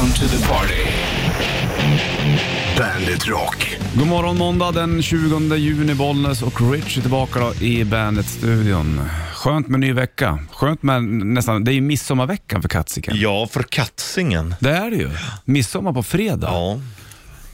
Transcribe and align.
Welcome 0.00 0.28
to 0.28 0.36
the 0.36 0.48
party. 0.48 0.84
Bandit 2.78 3.26
Rock. 3.28 3.76
God 3.94 4.06
morgon 4.06 4.38
måndag 4.38 4.72
den 4.72 5.02
20 5.02 5.56
juni, 5.56 5.94
Bollnäs 5.94 6.42
och 6.42 6.72
Rich 6.72 6.96
är 6.98 7.00
tillbaka 7.00 7.40
då 7.40 7.64
i 7.64 7.84
Bandet-studion. 7.84 9.00
Skönt 9.34 9.68
med 9.68 9.80
ny 9.80 9.92
vecka. 9.92 10.38
Skönt 10.52 10.82
med 10.82 11.02
nästan, 11.04 11.64
det 11.64 11.70
är 11.70 11.74
ju 11.74 11.80
midsommarveckan 11.80 12.62
för 12.62 12.68
katsiken. 12.68 13.14
Ja, 13.20 13.46
för 13.50 13.62
katsingen. 13.62 14.54
Det 14.60 14.70
är 14.70 14.90
det 14.90 14.96
ju. 14.96 15.10
Midsommar 15.44 15.92
på 15.92 16.02
fredag. 16.02 16.48
Ja, 16.50 16.80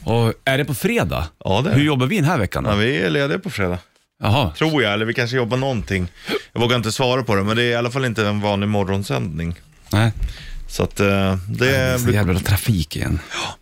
Och 0.03 0.33
är 0.45 0.57
det 0.57 0.65
på 0.65 0.73
fredag? 0.73 1.27
ja 1.45 1.61
det 1.61 1.69
är 1.69 1.73
Hur 1.73 1.79
det. 1.79 1.85
jobbar 1.85 2.05
vi 2.05 2.15
den 2.15 2.25
här 2.25 2.37
veckan 2.37 2.63
då? 2.63 2.69
Ja, 2.69 2.75
vi 2.75 2.97
är 2.97 3.09
lediga 3.09 3.39
på 3.39 3.49
fredag. 3.49 3.77
Jaha. 4.23 4.51
Tror 4.57 4.83
jag, 4.83 4.93
eller 4.93 5.05
vi 5.05 5.13
kanske 5.13 5.37
jobbar 5.37 5.57
någonting. 5.57 6.07
Jag 6.53 6.61
vågar 6.61 6.75
inte 6.75 6.91
svara 6.91 7.23
på 7.23 7.35
det, 7.35 7.43
men 7.43 7.55
det 7.57 7.63
är 7.63 7.69
i 7.71 7.75
alla 7.75 7.91
fall 7.91 8.05
inte 8.05 8.27
en 8.27 8.41
vanlig 8.41 8.67
morgonsändning. 8.69 9.55
Nej. 9.91 10.11
Så 10.67 10.83
att 10.83 10.99
eh, 10.99 11.07
det, 11.07 11.39
Det 11.47 11.75
är 11.75 11.97
så 11.97 12.09
jävla 12.11 12.39
trafik 12.39 12.95
igen. 12.95 13.19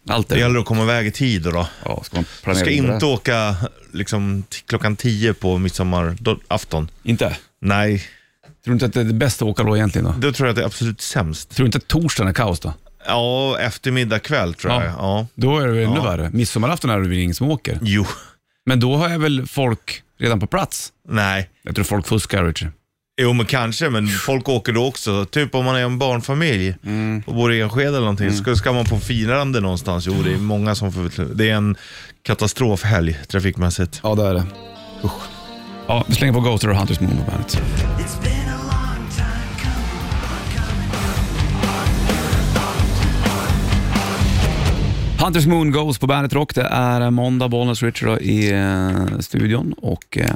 Allt 0.09 0.27
det 0.29 0.39
gäller 0.39 0.59
att 0.59 0.65
komma 0.65 0.83
iväg 0.83 1.07
i 1.07 1.11
tid 1.11 1.41
då. 1.41 1.67
Ja, 1.85 2.03
ska 2.03 2.15
man 2.17 2.23
Du 2.23 2.43
planera 2.43 2.59
ska 2.65 2.69
in 2.71 2.87
det 2.87 2.93
inte 2.93 3.05
där? 3.05 3.13
åka 3.13 3.55
liksom, 3.93 4.43
t- 4.43 4.57
klockan 4.67 4.95
10 4.95 5.33
på 5.33 5.57
midsommarafton. 5.57 6.89
Inte? 7.03 7.37
Nej, 7.61 7.99
Tror 8.63 8.71
du 8.71 8.73
inte 8.73 8.85
att 8.85 8.93
det 8.93 8.99
är 8.99 9.03
det 9.03 9.13
bästa 9.13 9.45
att 9.45 9.49
åka 9.51 9.63
då 9.63 9.75
egentligen 9.77 10.05
då? 10.05 10.13
då 10.27 10.33
tror 10.33 10.47
jag 10.47 10.51
att 10.51 10.55
det 10.55 10.61
är 10.61 10.65
absolut 10.65 11.01
sämst. 11.01 11.49
Tror 11.55 11.63
du 11.63 11.67
inte 11.67 11.77
att 11.77 11.87
torsdagen 11.87 12.29
är 12.29 12.33
kaos 12.33 12.59
då? 12.59 12.73
Ja, 13.07 13.59
eftermiddag 13.59 14.19
kväll 14.19 14.53
tror 14.53 14.73
jag. 14.73 14.83
Ja. 14.83 15.27
Då 15.35 15.59
är 15.59 15.67
det 15.67 15.83
ännu 15.83 15.95
Ja. 15.95 16.03
värre. 16.03 16.29
Midsommarafton 16.33 16.89
är 16.89 16.99
det 16.99 17.07
väl 17.09 17.17
ingen 17.17 17.35
som 17.35 17.49
åker. 17.51 17.79
Jo, 17.81 18.05
Men 18.65 18.79
då 18.79 18.95
har 18.97 19.09
jag 19.09 19.19
väl 19.19 19.47
folk 19.47 20.01
redan 20.19 20.39
på 20.39 20.47
plats? 20.47 20.91
nej. 21.09 21.49
Jag 21.63 21.75
tror 21.75 21.85
folk 21.85 22.07
fuskar 22.07 22.45
Richard. 22.45 22.71
Jo 23.21 23.33
men 23.33 23.45
kanske, 23.45 23.89
men 23.89 24.07
folk 24.07 24.49
åker 24.49 24.73
då 24.73 24.85
också. 24.87 25.25
Typ 25.25 25.55
om 25.55 25.65
man 25.65 25.75
är 25.75 25.79
en 25.79 25.97
barnfamilj 25.99 26.75
Mm. 26.85 27.23
och 27.27 27.33
bor 27.35 27.53
i 27.53 27.61
Enskede 27.61 27.87
eller 27.87 27.99
någonting. 27.99 28.31
Ska, 28.33 28.55
ska 28.55 28.73
man 28.73 28.85
på 28.85 28.99
firande 28.99 29.59
någonstans? 29.59 30.05
Jo, 30.07 30.13
det 30.23 30.33
är 30.33 30.37
många 30.37 30.75
som 30.75 30.91
får... 30.93 31.33
Det 31.35 31.49
är 31.49 31.53
en 31.55 31.75
katastrofhelg 32.23 33.17
trafikmässigt. 33.27 33.99
Ja, 34.03 34.15
det 34.15 34.23
är 34.27 34.33
det. 34.33 34.43
Usch. 35.03 35.11
Ja, 35.87 36.05
vi 36.07 36.15
slänger 36.15 36.33
på 36.33 36.39
Ghost 36.39 36.63
och 36.63 36.75
Hunters 36.77 36.99
Moon 36.99 37.17
på 37.25 37.31
bandet. 37.31 37.61
Hunters 45.25 45.45
Moon 45.45 45.71
Goes 45.71 45.99
på 45.99 46.07
Bandet 46.07 46.33
Rock. 46.33 46.55
Det 46.55 46.61
är 46.61 47.09
måndag, 47.09 47.47
Bollnäs 47.47 47.83
Richard 47.83 48.21
i 48.21 48.51
eh, 48.51 49.19
studion 49.19 49.73
och 49.73 50.17
eh, 50.17 50.27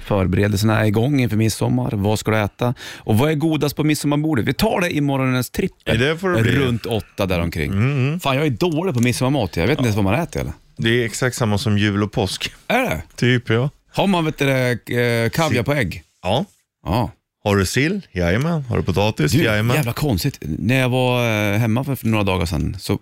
förberedelserna 0.00 0.80
är 0.80 0.84
igång 0.84 1.20
inför 1.20 1.36
midsommar. 1.36 1.90
Vad 1.92 2.18
ska 2.18 2.30
du 2.30 2.38
äta? 2.38 2.74
Och 2.96 3.18
vad 3.18 3.30
är 3.30 3.34
godast 3.34 3.76
på 3.76 3.84
midsommarbordet? 3.84 4.44
Vi 4.44 4.54
tar 4.54 4.80
det 4.80 4.96
i 4.96 5.00
morgonens 5.00 5.50
trippel. 5.50 5.98
Det 5.98 6.16
får 6.16 6.30
det 6.30 6.42
bli. 6.42 6.56
Runt 6.56 6.86
åtta 6.86 7.26
däromkring. 7.26 7.72
Fan, 8.20 8.36
jag 8.36 8.46
är 8.46 8.50
dålig 8.50 8.94
på 8.94 9.00
midsommarmat. 9.00 9.56
Jag 9.56 9.66
vet 9.66 9.78
inte 9.78 9.82
ens 9.82 9.96
vad 9.96 10.04
man 10.04 10.14
äter 10.14 10.40
eller? 10.40 10.52
Det 10.76 10.88
är 10.88 11.04
exakt 11.04 11.36
samma 11.36 11.58
som 11.58 11.78
jul 11.78 12.02
och 12.02 12.12
påsk. 12.12 12.52
Är 12.68 12.82
det? 12.82 13.02
Typ 13.16 13.50
ja. 13.50 13.70
Har 13.92 14.06
man 14.06 14.24
vet 14.24 14.38
du, 14.38 14.50
eh, 14.50 15.30
kaviar 15.30 15.62
på 15.62 15.74
ägg? 15.74 16.02
Ja. 16.22 16.44
Ja. 16.86 17.10
Har 17.46 17.56
du 17.56 17.66
sill? 17.66 18.06
Jajamän. 18.12 18.62
Har 18.62 18.76
du 18.76 18.82
potatis? 18.82 19.32
Du, 19.32 19.42
Jajamän. 19.44 19.76
jävla 19.76 19.92
konstigt. 19.92 20.38
När 20.40 20.80
jag 20.80 20.88
var 20.88 21.52
eh, 21.52 21.58
hemma 21.58 21.84
för 21.84 21.98
några 22.02 22.24
dagar 22.24 22.46
sedan 22.46 22.76
så 22.80 22.98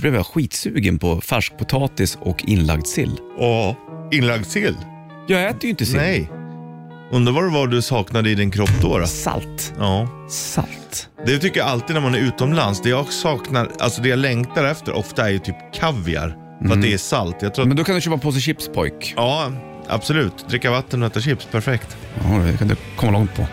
blev 0.00 0.14
jag 0.14 0.26
skitsugen 0.26 0.98
på 0.98 1.20
färskpotatis 1.20 2.18
och 2.20 2.44
inlagd 2.46 2.86
sill. 2.86 3.20
Ja. 3.38 3.76
Inlagd 4.12 4.46
sill? 4.46 4.76
Jag 5.28 5.44
äter 5.48 5.64
ju 5.64 5.70
inte 5.70 5.86
sill. 5.86 5.96
Nej. 5.96 6.30
Undrar 7.12 7.32
vad 7.32 7.44
det 7.44 7.50
var 7.50 7.66
du 7.66 7.82
saknade 7.82 8.30
i 8.30 8.34
din 8.34 8.50
kropp 8.50 8.80
då? 8.82 8.98
då? 8.98 9.06
Salt. 9.06 9.74
Ja. 9.78 10.08
Salt. 10.30 11.08
Det 11.26 11.38
tycker 11.38 11.60
jag 11.60 11.68
alltid 11.68 11.94
när 11.94 12.00
man 12.00 12.14
är 12.14 12.18
utomlands. 12.18 12.82
Det 12.82 12.88
jag 12.88 13.12
saknar, 13.12 13.70
alltså 13.78 14.02
det 14.02 14.08
jag 14.08 14.18
längtar 14.18 14.64
efter 14.64 14.92
ofta 14.92 15.26
är 15.26 15.30
ju 15.32 15.38
typ 15.38 15.56
kaviar. 15.74 16.36
För 16.66 16.74
att 16.74 16.82
det 16.82 16.92
är 16.92 16.98
salt. 16.98 17.42
Att, 17.42 17.58
Men 17.58 17.76
då 17.76 17.84
kan 17.84 17.94
du 17.94 18.00
köpa 18.00 18.14
en 18.14 18.20
påse 18.20 18.40
chips 18.40 18.68
pojk. 18.74 19.14
ja, 19.16 19.52
absolut. 19.88 20.48
Dricka 20.48 20.70
vatten 20.70 21.02
och 21.02 21.06
äta 21.10 21.20
chips, 21.20 21.48
perfekt. 21.50 21.96
Ja, 22.22 22.38
det 22.38 22.58
kan 22.58 22.68
du 22.68 22.76
komma 22.96 23.12
långt 23.12 23.34
på. 23.34 23.46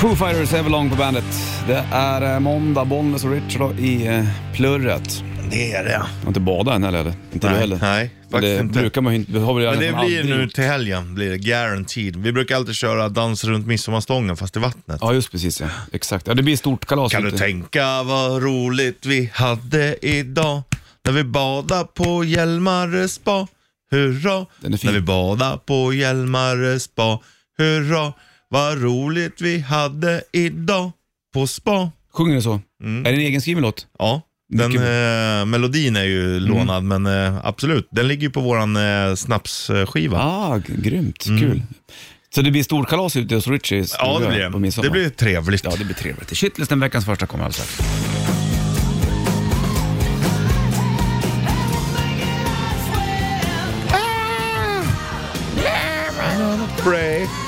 Foo 0.00 0.16
Fighters 0.16 0.52
Everlong 0.52 0.90
på 0.90 0.96
bandet. 0.96 1.24
Det 1.66 1.84
är 1.92 2.34
eh, 2.34 2.40
måndag, 2.40 2.84
Bollnäs 2.84 3.24
och 3.24 3.30
Richard 3.30 3.78
i 3.78 4.06
eh, 4.06 4.24
plurret. 4.54 5.22
Det 5.50 5.72
är 5.72 5.84
det. 5.84 5.90
Jag 5.90 6.00
har 6.00 6.28
inte 6.28 6.40
badat 6.40 6.74
än 6.74 6.84
heller. 6.84 7.14
Inte 7.32 7.46
du 7.46 7.50
Nej, 7.50 7.60
heller. 7.60 7.78
nej 7.82 8.10
faktiskt 8.30 8.42
det 8.58 8.60
inte. 8.60 8.78
brukar 8.80 9.00
man 9.00 9.14
inte. 9.14 9.32
Det 9.32 9.40
har 9.40 9.54
vi 9.54 9.64
Men 9.64 9.72
det 9.74 9.78
blir 9.78 9.94
aldrig 10.18 10.24
nu 10.24 10.48
till 10.48 10.64
helgen, 10.64 11.14
blir 11.14 11.30
det 11.30 11.38
guaranteed. 11.38 12.16
Vi 12.16 12.32
brukar 12.32 12.56
alltid 12.56 12.74
köra 12.74 13.08
dans 13.08 13.44
runt 13.44 13.66
midsommarstången 13.66 14.36
fast 14.36 14.56
i 14.56 14.58
vattnet. 14.60 14.98
Ja, 15.00 15.12
just 15.14 15.30
precis. 15.32 15.60
Ja. 15.60 15.66
Exakt. 15.92 16.26
Ja, 16.26 16.34
det 16.34 16.42
blir 16.42 16.56
stort 16.56 16.84
kalas. 16.86 17.12
Kan 17.12 17.22
du 17.22 17.28
ute. 17.28 17.38
tänka 17.38 18.02
vad 18.02 18.42
roligt 18.42 19.06
vi 19.06 19.30
hade 19.34 20.06
idag 20.06 20.62
när 21.04 21.12
vi 21.12 21.24
badade 21.24 21.84
på 21.94 22.24
Hjälmare 22.24 23.08
spa. 23.08 23.46
Hurra! 23.90 24.46
Den 24.60 24.74
är 24.74 24.78
fin. 24.78 24.90
När 24.90 24.98
vi 25.00 25.06
badade 25.06 25.58
på 25.66 25.92
Hjälmare 25.94 26.80
spa. 26.80 27.20
Hurra! 27.58 28.12
Vad 28.50 28.82
roligt 28.82 29.40
vi 29.40 29.58
hade 29.58 30.22
idag 30.32 30.92
på 31.34 31.46
spa. 31.46 31.90
Sjunger 32.12 32.34
du 32.34 32.42
så? 32.42 32.60
Mm. 32.82 33.06
Är 33.06 33.10
det 33.12 33.16
en 33.16 33.22
egen 33.26 33.40
skriven 33.40 33.62
låt? 33.62 33.86
Ja, 33.98 34.22
den 34.48 34.68
Mycket 34.68 34.82
eh, 34.82 35.46
melodin 35.46 35.96
är 35.96 36.04
ju 36.04 36.40
lånad 36.40 36.84
men 36.84 37.06
eh, 37.06 37.46
absolut, 37.46 37.88
den 37.90 38.08
ligger 38.08 38.22
ju 38.22 38.30
på 38.30 38.40
våran 38.40 38.76
eh, 38.76 39.14
snapsskiva. 39.14 40.18
Ah, 40.18 40.60
grymt. 40.66 41.24
Kul. 41.24 41.62
Så 42.34 42.42
det 42.42 42.50
blir 42.50 42.62
storkalas 42.62 43.16
ute 43.16 43.34
hos 43.34 43.48
Richie 43.48 43.78
Mm. 43.78 43.88
Ja, 43.98 44.18
det 44.18 44.28
blir 44.28 44.70
det. 44.70 44.82
Det 44.82 44.90
blir 44.90 45.08
trevligt. 45.08 45.64
Ja, 45.64 45.72
det 45.78 45.84
blir 45.84 45.94
trevligt. 45.94 46.36
Shitlisten 46.36 46.80
veckans 46.80 47.04
första 47.04 47.26
kommer 47.26 47.44
alltså. 47.44 47.62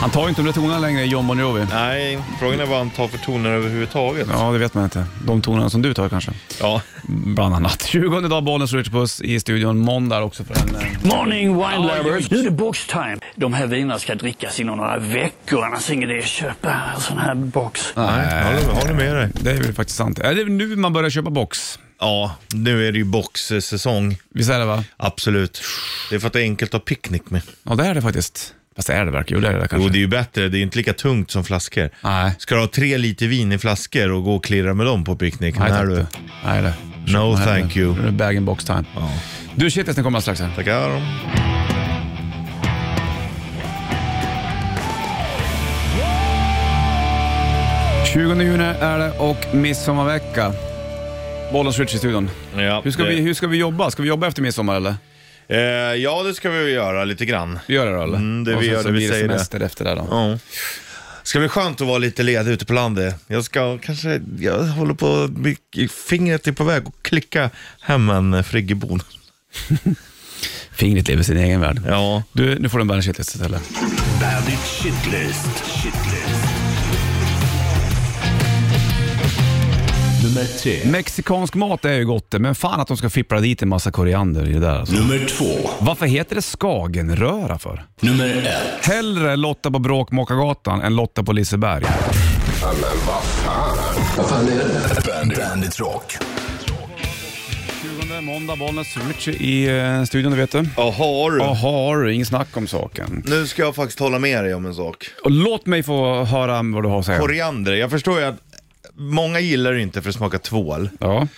Han 0.00 0.10
tar 0.10 0.22
ju 0.22 0.28
inte 0.28 0.40
de 0.42 0.46
där 0.46 0.52
tonerna 0.52 0.78
längre, 0.78 1.04
John 1.04 1.26
Bon 1.26 1.38
Jovi. 1.38 1.66
Nej, 1.70 2.18
frågan 2.40 2.60
är 2.60 2.66
vad 2.66 2.78
han 2.78 2.90
tar 2.90 3.08
för 3.08 3.18
toner 3.18 3.50
överhuvudtaget. 3.50 4.26
Ja, 4.32 4.52
det 4.52 4.58
vet 4.58 4.74
man 4.74 4.84
inte. 4.84 5.04
De 5.26 5.42
tonerna 5.42 5.70
som 5.70 5.82
du 5.82 5.94
tar 5.94 6.08
kanske. 6.08 6.32
Ja. 6.60 6.82
Bland 7.08 7.54
annat. 7.54 7.82
20 7.86 8.20
dag, 8.20 8.44
Bollnäs 8.44 8.72
Rich 8.72 8.88
Puss 8.90 9.20
i 9.20 9.40
studion. 9.40 9.78
Måndag 9.78 10.22
också 10.22 10.44
för 10.44 10.54
en... 10.54 10.76
eh, 10.76 11.16
Morning 11.16 11.54
wine 11.56 11.76
lovers. 11.76 12.30
Nu 12.30 12.38
är 12.38 12.44
det 12.44 12.50
box 12.50 12.86
time. 12.86 13.16
De 13.36 13.52
här 13.52 13.66
vinerna 13.66 13.98
ska 13.98 14.14
drickas 14.14 14.60
inom 14.60 14.76
några 14.78 14.98
veckor, 14.98 15.64
annars 15.64 15.90
är 15.90 15.94
ingen 15.94 16.10
idé 16.10 16.18
att 16.20 16.26
köpa 16.26 16.72
en 16.94 17.00
sån 17.00 17.18
här 17.18 17.34
box. 17.34 17.92
Nej, 17.96 18.44
håller, 18.44 18.80
håller 18.80 18.94
med 18.94 19.16
dig. 19.16 19.28
Det 19.34 19.50
är 19.50 19.54
ju 19.64 19.72
faktiskt 19.72 19.98
sant. 19.98 20.18
Är 20.18 20.34
det 20.34 20.44
nu 20.44 20.76
man 20.76 20.92
börjar 20.92 21.10
köpa 21.10 21.30
box? 21.30 21.78
Ja, 22.00 22.34
nu 22.54 22.88
är 22.88 22.92
det 22.92 22.98
ju 22.98 23.04
boxsäsong. 23.04 24.16
Visst 24.34 24.50
är 24.50 24.58
det 24.58 24.64
va? 24.64 24.84
Absolut. 24.96 25.62
Det 26.10 26.14
är 26.16 26.18
för 26.20 26.26
att 26.26 26.32
det 26.32 26.40
är 26.40 26.44
enkelt 26.44 26.74
att 26.74 26.80
ha 26.80 26.84
picknick 26.86 27.30
med. 27.30 27.42
Ja, 27.62 27.74
det 27.74 27.86
är 27.86 27.94
det 27.94 28.02
faktiskt. 28.02 28.54
Fast 28.76 28.88
det 28.88 28.94
är 28.94 29.04
det 29.04 29.10
verkligen. 29.10 29.42
Jo, 29.42 29.48
det 29.48 29.54
är 29.56 29.60
det 29.60 29.68
kanske. 29.68 29.86
Jo, 29.86 29.92
det 29.92 29.98
är 29.98 30.00
ju 30.00 30.06
bättre. 30.06 30.48
Det 30.48 30.58
är 30.58 30.62
inte 30.62 30.78
lika 30.78 30.92
tungt 30.92 31.30
som 31.30 31.44
flaskor. 31.44 31.90
Nej. 32.04 32.32
Ska 32.38 32.54
du 32.54 32.60
ha 32.60 32.68
tre 32.68 32.98
liter 32.98 33.26
vin 33.26 33.52
i 33.52 33.58
flaskor 33.58 34.10
och 34.12 34.24
gå 34.24 34.34
och 34.36 34.44
klirra 34.44 34.74
med 34.74 34.86
dem 34.86 35.04
på 35.04 35.16
picknick? 35.16 35.58
Nej, 35.58 35.68
tack 35.70 35.82
du. 35.86 36.06
Nej, 36.44 36.62
det. 36.62 36.74
No, 37.12 37.36
thank 37.36 37.76
you. 37.76 37.94
Nu 37.94 38.02
är 38.02 38.06
det 38.06 38.12
bag 38.12 38.36
and 38.36 38.46
box 38.46 38.64
time. 38.64 38.84
Ja. 38.96 39.10
Du, 39.54 39.70
shitlisten 39.70 40.04
kommer 40.04 40.20
strax 40.20 40.40
här. 40.40 40.50
Tackar. 40.56 41.00
20 48.12 48.42
juni 48.42 48.64
är 48.80 48.98
det 48.98 49.10
och 49.18 49.54
midsommarvecka. 49.54 50.52
Bollens 51.52 51.78
Rich 51.78 51.94
i 51.94 51.98
studion. 51.98 52.30
Ja, 52.56 52.80
Hur 52.84 52.90
ska, 52.90 53.02
det- 53.02 53.08
vi, 53.08 53.20
hur 53.20 53.34
ska 53.34 53.46
vi 53.46 53.56
jobba? 53.56 53.90
Ska 53.90 54.02
vi 54.02 54.08
jobba 54.08 54.26
efter 54.28 54.42
midsommar 54.42 54.76
eller? 54.76 54.94
Eh, 55.50 55.58
ja, 55.94 56.22
det 56.22 56.34
ska 56.34 56.50
vi 56.50 56.70
göra 56.72 57.04
lite 57.04 57.24
grann. 57.26 57.58
Vi 57.66 57.74
gör 57.74 57.86
det 57.86 57.92
då 57.96 58.02
eller? 58.02 58.16
Mm, 58.16 58.44
det 58.44 58.54
Och 58.54 58.62
vi 58.62 58.66
sen 58.66 58.74
gör, 58.74 58.82
så 58.82 58.88
det 58.88 58.92
vi 58.92 58.98
blir 58.98 59.08
det 59.08 59.14
säger 59.14 59.28
det. 59.28 59.34
semester 59.34 59.60
efter 59.60 59.84
det 59.84 59.94
då. 59.94 60.06
Ja. 60.10 60.38
Ska 61.22 61.38
bli 61.38 61.48
skönt 61.48 61.80
att 61.80 61.86
vara 61.86 61.98
lite 61.98 62.22
ledig 62.22 62.52
ute 62.52 62.66
på 62.66 62.72
landet. 62.72 63.14
Jag 63.26 63.44
ska 63.44 63.78
kanske, 63.78 64.20
jag 64.40 64.62
håller 64.62 64.94
på, 64.94 65.28
fingret 65.90 66.46
är 66.46 66.52
på 66.52 66.64
väg 66.64 66.82
att 66.86 67.02
klicka 67.02 67.50
hem 67.80 68.10
en 68.10 68.44
friggebod. 68.44 69.02
Fingret 70.72 71.08
lever 71.08 71.22
sin 71.22 71.36
egen 71.36 71.60
värld. 71.60 71.82
Ja. 71.86 72.22
Du, 72.32 72.58
nu 72.58 72.68
får 72.68 72.78
du 72.78 72.82
en 72.82 72.88
Bandit 72.88 73.04
shitlist 73.06 73.34
istället. 73.34 73.62
Bandit 74.20 74.58
Shitlist. 74.60 75.64
Shitlist. 75.64 76.49
Nummer 80.34 80.44
tre. 80.44 80.90
Mexikansk 80.90 81.54
mat 81.54 81.84
är 81.84 81.92
ju 81.92 82.04
gott 82.04 82.30
det, 82.30 82.38
men 82.38 82.54
fan 82.54 82.80
att 82.80 82.88
de 82.88 82.96
ska 82.96 83.10
fippla 83.10 83.40
dit 83.40 83.62
en 83.62 83.68
massa 83.68 83.90
koriander 83.90 84.48
i 84.48 84.52
det 84.52 84.58
där 84.60 84.78
alltså. 84.78 84.94
Nummer 84.94 85.26
två. 85.26 85.70
Varför 85.80 86.06
heter 86.06 86.34
det 86.34 86.42
skagenröra 86.42 87.58
för? 87.58 87.84
Nummer 88.00 88.28
ett. 88.28 88.86
Hellre 88.86 89.36
Lotta 89.36 89.70
på 89.70 89.78
Bråkmakargatan 89.78 90.80
än 90.80 90.96
Lotta 90.96 91.22
på 91.22 91.32
Liseberg. 91.32 91.84
Bandit, 95.08 95.38
Bandit 95.38 95.80
Rock. 95.80 96.16
20 97.82 98.20
måndag, 98.20 98.56
Bollnäs, 98.56 98.96
Richie 99.08 99.34
i 99.34 99.78
eh, 99.78 100.04
studion, 100.04 100.30
det 100.32 100.38
vet 100.38 100.52
du. 100.52 100.66
Jaha 100.76 101.30
du. 101.30 101.38
Jaha, 101.38 102.10
inget 102.10 102.28
snack 102.28 102.56
om 102.56 102.66
saken. 102.66 103.22
Nu 103.26 103.46
ska 103.46 103.62
jag 103.62 103.74
faktiskt 103.74 104.00
hålla 104.00 104.18
med 104.18 104.44
dig 104.44 104.54
om 104.54 104.66
en 104.66 104.74
sak. 104.74 105.06
Och 105.24 105.30
låt 105.30 105.66
mig 105.66 105.82
få 105.82 106.24
höra 106.24 106.62
vad 106.62 106.82
du 106.82 106.88
har 106.88 106.98
att 106.98 107.06
säga. 107.06 107.18
Koriander, 107.18 107.72
jag 107.72 107.90
förstår 107.90 108.18
ju 108.20 108.24
att 108.24 108.36
många 109.00 109.40
gillar 109.40 109.72
det 109.72 109.80
inte 109.80 110.02
för 110.02 110.08
det 110.08 110.12
smakar 110.12 110.38
tvål. 110.38 110.90
Ja. 111.00 111.28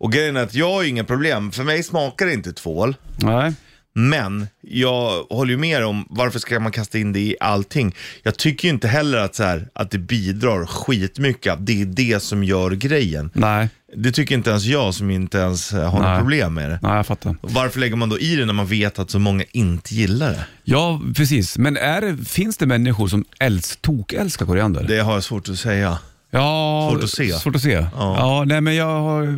Och 0.00 0.12
grejen 0.12 0.36
är 0.36 0.42
att 0.42 0.54
jag 0.54 0.72
har 0.72 0.84
inga 0.84 1.04
problem, 1.04 1.52
för 1.52 1.64
mig 1.64 1.82
smakar 1.82 2.26
det 2.26 2.32
inte 2.32 2.52
tvål. 2.52 2.96
Nej. 3.16 3.52
Men 3.94 4.46
jag 4.60 5.24
håller 5.30 5.50
ju 5.50 5.56
med 5.56 5.84
om 5.84 6.06
varför 6.10 6.38
ska 6.38 6.60
man 6.60 6.72
kasta 6.72 6.98
in 6.98 7.12
det 7.12 7.20
i 7.20 7.36
allting. 7.40 7.94
Jag 8.22 8.36
tycker 8.36 8.68
ju 8.68 8.74
inte 8.74 8.88
heller 8.88 9.18
att, 9.18 9.34
så 9.34 9.42
här, 9.42 9.68
att 9.72 9.90
det 9.90 9.98
bidrar 9.98 10.66
skitmycket, 10.66 11.52
att 11.52 11.66
det 11.66 11.82
är 11.82 11.86
det 11.86 12.22
som 12.22 12.44
gör 12.44 12.70
grejen. 12.70 13.30
Nej. 13.34 13.68
Det 13.96 14.12
tycker 14.12 14.34
inte 14.34 14.50
ens 14.50 14.64
jag 14.64 14.94
som 14.94 15.10
inte 15.10 15.38
ens 15.38 15.72
har 15.72 16.02
Nej. 16.02 16.18
problem 16.18 16.54
med 16.54 16.70
det. 16.70 16.78
Nej, 16.82 16.96
jag 16.96 17.06
fattar. 17.06 17.36
Varför 17.40 17.80
lägger 17.80 17.96
man 17.96 18.08
då 18.08 18.18
i 18.18 18.36
det 18.36 18.44
när 18.44 18.52
man 18.52 18.66
vet 18.66 18.98
att 18.98 19.10
så 19.10 19.18
många 19.18 19.44
inte 19.52 19.94
gillar 19.94 20.30
det? 20.30 20.46
Ja, 20.64 21.00
precis. 21.16 21.58
Men 21.58 21.76
är 21.76 22.00
det, 22.00 22.24
finns 22.24 22.56
det 22.56 22.66
människor 22.66 23.08
som 23.08 23.24
älsk, 23.40 23.82
tok-älskar 23.82 24.46
koriander? 24.46 24.84
Det 24.88 24.98
har 24.98 25.12
jag 25.12 25.24
svårt 25.24 25.48
att 25.48 25.58
säga. 25.58 25.98
Ja, 26.30 26.88
Svårt 26.92 27.04
att 27.04 27.10
se. 27.10 27.32
Svårt 27.32 27.56
att 27.56 27.62
se. 27.62 27.86
Ja. 27.96 28.44
nej, 28.46 28.60
men 28.60 28.74
jag 28.76 29.00
har, 29.00 29.36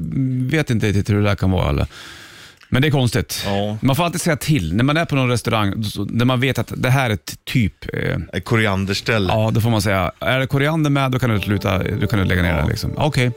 vet 0.50 0.70
inte 0.70 0.87
riktigt 0.87 1.10
hur 1.10 1.14
det 1.16 1.22
där 1.28 1.34
kan 1.37 1.50
vara. 1.50 1.69
Eller. 1.69 1.87
Men 2.72 2.82
det 2.82 2.88
är 2.88 2.92
konstigt. 2.92 3.42
Ja. 3.46 3.76
Man 3.82 3.96
får 3.96 4.04
alltid 4.04 4.20
säga 4.20 4.37
till. 4.37 4.75
När 4.76 4.84
man 4.84 4.96
är 4.96 5.04
på 5.04 5.14
någon 5.14 5.28
restaurang, 5.28 5.75
när 6.10 6.25
man 6.25 6.40
vet 6.40 6.58
att 6.58 6.72
det 6.76 6.90
här 6.90 7.10
är 7.10 7.14
ett 7.14 7.34
typ, 7.44 7.94
eh, 7.94 8.16
Ett 8.32 8.44
Korianderställe. 8.44 9.32
ja 9.32 9.50
då 9.54 9.60
får 9.60 9.70
man 9.70 9.82
säga, 9.82 10.12
är 10.20 10.38
det 10.38 10.46
koriander 10.46 10.90
med, 10.90 11.10
då 11.10 11.19
kan 11.19 11.31
du, 11.31 11.40
sluta, 11.40 11.78
då 12.00 12.06
kan 12.06 12.19
du 12.19 12.25
lägga 12.25 12.42
ner 12.42 12.50
Ja. 12.50 12.56
den. 12.56 12.69
Liksom. 12.69 12.92
Okej. 12.96 13.31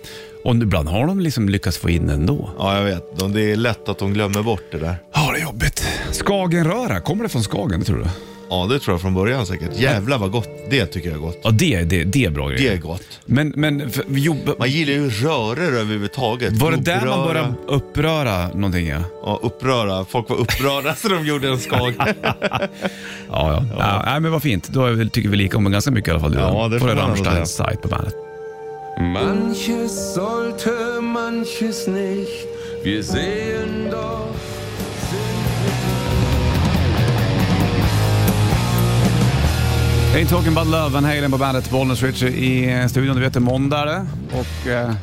Och 0.45 0.55
ibland 0.55 0.87
har 0.89 1.07
de 1.07 1.19
liksom 1.19 1.49
lyckats 1.49 1.77
få 1.77 1.89
in 1.89 2.07
den 2.07 2.25
då. 2.25 2.49
Ja, 2.59 2.77
jag 2.77 2.83
vet. 2.85 3.19
De- 3.19 3.33
Det 3.33 3.51
är 3.51 3.55
lätt 3.55 3.89
att 3.89 3.99
de 3.99 4.13
glömmer 4.13 4.43
bort 4.43 4.63
det 4.71 4.77
där. 4.79 4.95
Ja, 5.13 5.31
det 5.33 5.39
är 5.39 5.43
jobbigt. 5.43 5.87
Skagenröra, 6.25 6.99
kommer 6.99 7.23
det 7.23 7.29
från 7.29 7.43
Skagen, 7.43 7.81
tror 7.83 7.97
du? 7.97 8.05
Ja, 8.53 8.67
det 8.69 8.79
tror 8.79 8.93
jag 8.93 9.01
från 9.01 9.13
början 9.13 9.45
säkert. 9.45 9.69
Jävlar 9.79 10.17
vad 10.17 10.31
gott. 10.31 10.49
Det 10.69 10.85
tycker 10.85 11.09
jag 11.09 11.17
är 11.17 11.21
gott. 11.21 11.39
Ja, 11.43 11.49
det, 11.51 11.81
det, 11.81 12.03
det 12.03 12.25
är 12.25 12.29
bra 12.29 12.47
grejer. 12.49 12.69
Det 12.69 12.75
är 12.77 12.81
gott. 12.81 13.19
Men, 13.25 13.53
men 13.55 13.89
för, 13.89 14.05
jo, 14.09 14.37
Man 14.59 14.69
gillar 14.69 14.93
ju 14.93 15.09
röror 15.09 15.59
överhuvudtaget. 15.75 16.53
var 16.53 16.71
det 16.71 16.77
där 16.77 17.05
man 17.05 17.27
började 17.27 17.53
uppröra 17.67 18.47
någonting? 18.47 18.87
Ja, 18.87 18.99
Ja, 19.25 19.39
uppröra. 19.43 20.05
Folk 20.05 20.29
var 20.29 20.37
upprörda 20.37 20.95
så 20.97 21.07
de 21.07 21.25
gjorde 21.25 21.47
en 21.47 21.59
skag. 21.59 21.93
ja. 21.97 22.13
ja. 23.29 23.63
ja. 23.77 24.01
nej, 24.05 24.19
men 24.19 24.31
vad 24.31 24.41
fint. 24.43 24.67
Då 24.69 24.85
är 24.85 24.91
vi- 24.91 25.09
tycker 25.09 25.29
vi 25.29 25.37
lika 25.37 25.57
om 25.57 25.71
ganska 25.71 25.91
mycket 25.91 26.07
i 26.07 26.11
alla 26.11 26.19
fall. 26.19 26.31
Du, 26.31 26.39
Ja, 26.39 26.67
det 26.67 26.79
på 26.79 26.87
får 26.87 26.95
man 26.95 26.97
ändå 26.97 27.07
Rammsteins 27.23 27.51
sajt 27.55 27.81
på 27.81 27.87
bandet. 27.87 28.13
Manches 28.99 30.13
sollte, 30.13 31.01
manches 31.01 31.87
nicht. 31.87 32.47
Wir 32.83 33.01
sehen 33.03 33.87
doch. 33.91 34.52
Ain't 40.15 40.29
talking 40.29 40.51
about 40.57 40.67
love, 40.67 40.89
Van 40.89 41.03
Halen 41.05 41.31
på 41.31 41.37
bandet, 41.37 41.69
Bollnäs 41.69 42.03
Richie 42.03 42.29
i 42.29 42.73
eh, 42.81 42.87
studion. 42.87 43.15
Du 43.15 43.21
vet, 43.21 43.33
det 43.33 43.39
är 43.39 43.41
måndag 43.41 43.85
det. 43.85 44.05
och 44.31 44.67
eh, 44.67 44.93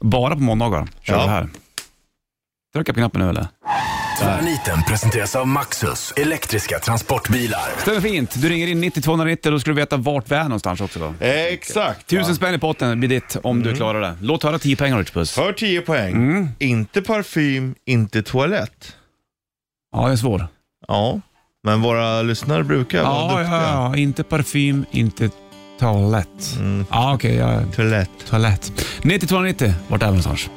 bara 0.00 0.34
på 0.34 0.40
måndagar 0.40 0.88
kör 1.02 1.14
Ja. 1.14 1.22
vi 1.22 1.28
här. 1.28 1.48
Trycka 2.74 2.92
på 2.92 2.98
knappen 3.00 3.20
nu 3.20 3.28
eller? 3.30 3.46
Tvärniten 4.20 4.82
presenteras 4.88 5.36
av 5.36 5.48
Maxus, 5.48 6.12
elektriska 6.16 6.78
transportbilar. 6.78 7.60
Stämmer 7.82 8.00
fint. 8.00 8.42
Du 8.42 8.48
ringer 8.48 8.66
in 8.66 8.80
9290 8.80 9.50
då 9.52 9.60
ska 9.60 9.70
du 9.70 9.74
veta 9.74 9.96
vart 9.96 10.30
vi 10.30 10.34
är 10.34 10.42
någonstans 10.42 10.80
också 10.80 10.98
då. 10.98 11.14
Exakt. 11.26 12.06
Tusen 12.06 12.36
spänn 12.36 12.54
i 12.54 12.58
potten 12.58 12.98
blir 13.00 13.08
ditt 13.08 13.36
om 13.42 13.56
Mm. 13.60 13.68
du 13.68 13.76
klarar 13.76 14.00
det. 14.00 14.16
Låt 14.20 14.42
höra 14.42 14.58
10 14.58 14.76
pengar 14.76 14.98
Rich 14.98 15.10
Puss. 15.10 15.32
För 15.34 15.52
10 15.52 15.80
poäng. 15.80 16.12
Mm. 16.14 16.48
Inte 16.58 17.02
parfym, 17.02 17.74
inte 17.84 18.22
toalett. 18.22 18.96
Ja, 19.92 20.06
det 20.06 20.12
är 20.12 20.16
svår. 20.16 20.46
Ja, 20.88 21.20
men 21.64 21.80
våra 21.82 22.22
lyssnare 22.22 22.64
brukar 22.64 23.02
vara 23.02 23.14
Ja, 23.32 23.38
duktiga. 23.38 23.56
ja, 23.56 23.90
ja, 23.92 23.96
inte 23.96 24.22
parfym, 24.22 24.84
inte 24.90 25.30
toalett. 25.80 26.56
Mm. 26.58 26.86
Ja, 26.90 27.14
okej. 27.14 27.34
ja. 27.36 27.60
Toalett. 27.76 28.10
Toalett. 28.30 28.72
9290, 29.02 29.74
vart 29.88 30.02
är 30.02 30.06
vi 30.06 30.18
någonstans? 30.18 30.50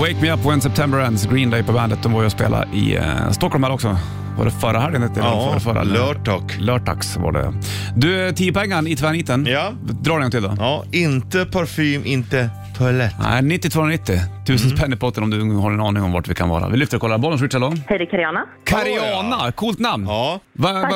Wake 0.00 0.16
Me 0.22 0.30
Up 0.32 0.44
When 0.46 0.60
September 0.60 0.98
Ends, 0.98 1.26
Green 1.26 1.50
Day 1.50 1.62
på 1.62 1.72
bandet. 1.72 2.02
De 2.02 2.12
var 2.12 2.20
ju 2.20 2.26
och 2.26 2.32
spelade 2.32 2.68
i 2.76 2.96
eh, 2.96 3.30
Stockholm 3.30 3.64
här 3.64 3.70
också. 3.70 3.98
Var 4.38 4.44
det 4.44 4.50
förra 4.50 4.80
helgen? 4.80 5.02
eller 5.02 5.16
Ja, 5.16 5.48
förra, 5.50 5.60
förra, 5.60 5.82
lördag. 5.82 6.56
Lördags 6.60 7.16
var 7.16 7.32
det. 7.32 7.52
Du, 7.96 8.32
10 8.32 8.52
pengar 8.52 8.88
i 8.88 8.96
tvärniten. 8.96 9.46
Ja. 9.46 9.72
Dra 10.00 10.14
den 10.14 10.22
en 10.22 10.30
till 10.30 10.42
då. 10.42 10.54
Ja, 10.58 10.84
inte 10.92 11.44
parfym, 11.44 12.02
inte 12.06 12.50
toalett. 12.78 13.14
Nej, 13.22 13.42
9290. 13.42 14.20
Tusen 14.46 14.66
Mm. 14.66 14.78
spänn 14.78 14.92
i 14.92 14.96
potten 14.96 15.22
om 15.22 15.30
du 15.30 15.40
har 15.54 15.72
en 15.72 15.80
aning 15.80 16.02
om 16.02 16.12
vart 16.12 16.28
vi 16.28 16.34
kan 16.34 16.48
vara. 16.48 16.68
Vi 16.68 16.76
lyfter 16.76 16.96
och 16.96 17.00
kollar. 17.00 17.18
Bollen 17.18 17.38
switch, 17.38 17.54
hallå? 17.54 17.74
Hej, 17.86 17.98
det 17.98 18.04
är 18.04 18.10
Kariana. 18.10 18.44
Kariana, 18.64 19.52
coolt 19.52 19.78
namn. 19.78 20.06
Ja, 20.08 20.40
Va, 20.52 20.72
va, 20.72 20.90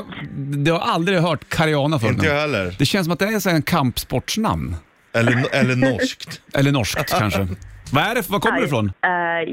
jag 0.67 0.75
har 0.79 0.93
aldrig 0.93 1.19
hört 1.19 1.49
Kariana 1.49 1.99
förut. 1.99 2.13
inte 2.15 2.27
jag 2.27 2.41
heller. 2.41 2.75
Det 2.79 2.87
känns 2.87 3.05
som 3.07 3.13
att 3.13 3.19
det 3.19 3.27
är 3.27 3.41
så 3.41 3.49
här 3.49 3.57
en 3.57 3.63
kampsportsnamn. 3.63 4.77
Eller, 5.15 5.45
eller 5.55 5.77
norskt. 5.77 6.41
Eller 6.55 6.73
norskt 6.73 7.19
kanske. 7.19 7.49
Vad 7.93 8.05
är 8.05 8.15
det? 8.15 8.29
Var 8.31 8.41
kommer 8.41 8.61
det 8.61 8.67
ifrån? 8.67 8.93
Eh, 9.05 9.11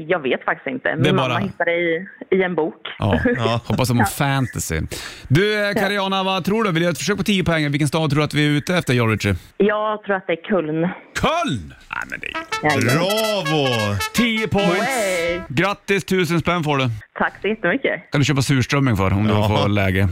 jag 0.08 0.22
vet 0.22 0.44
faktiskt 0.44 0.66
inte. 0.66 0.88
Det 0.88 0.96
Min 0.96 1.16
bara- 1.16 1.28
mamma 1.28 1.40
hittade 1.40 1.70
i, 1.72 2.06
i 2.30 2.42
en 2.42 2.54
bok. 2.54 2.74
Ja, 2.98 3.20
Ja. 3.36 3.60
hoppas 3.66 3.88
de 3.88 3.98
har 3.98 4.06
fantasy. 4.06 4.80
Du 5.28 5.68
eh, 5.68 5.74
Kariana, 5.74 6.22
vad 6.22 6.44
tror 6.44 6.64
du? 6.64 6.72
Vill 6.72 6.82
jag 6.82 6.90
ett 6.92 6.98
försök 6.98 7.16
på 7.16 7.22
10 7.22 7.44
poäng? 7.44 7.70
Vilken 7.70 7.88
stad 7.88 8.10
tror 8.10 8.18
du 8.18 8.24
att 8.24 8.34
vi 8.34 8.46
är 8.46 8.50
ute 8.50 8.76
efter, 8.76 9.08
Richie? 9.08 9.34
Jag 9.56 10.02
tror 10.02 10.16
att 10.16 10.26
det 10.26 10.32
är 10.32 10.42
Kuln. 10.48 10.88
Köln! 11.20 11.74
Nej, 11.90 12.02
men 12.10 12.20
det 12.20 12.26
är... 12.26 12.32
Jajamän. 12.62 12.96
Bravo! 12.98 13.96
10 14.14 14.48
points! 14.48 14.78
Way. 14.78 15.40
Grattis, 15.48 16.04
tusen 16.04 16.40
spänn 16.40 16.64
får 16.64 16.78
du. 16.78 16.88
Tack 17.18 17.32
så 17.42 17.48
jättemycket. 17.48 18.10
kan 18.12 18.20
du 18.20 18.24
köpa 18.24 18.42
surströmming 18.42 18.96
för 18.96 19.12
om 19.12 19.24
du 19.26 19.30
Ja. 19.34 19.48
får 19.48 19.68
läge. 19.68 20.08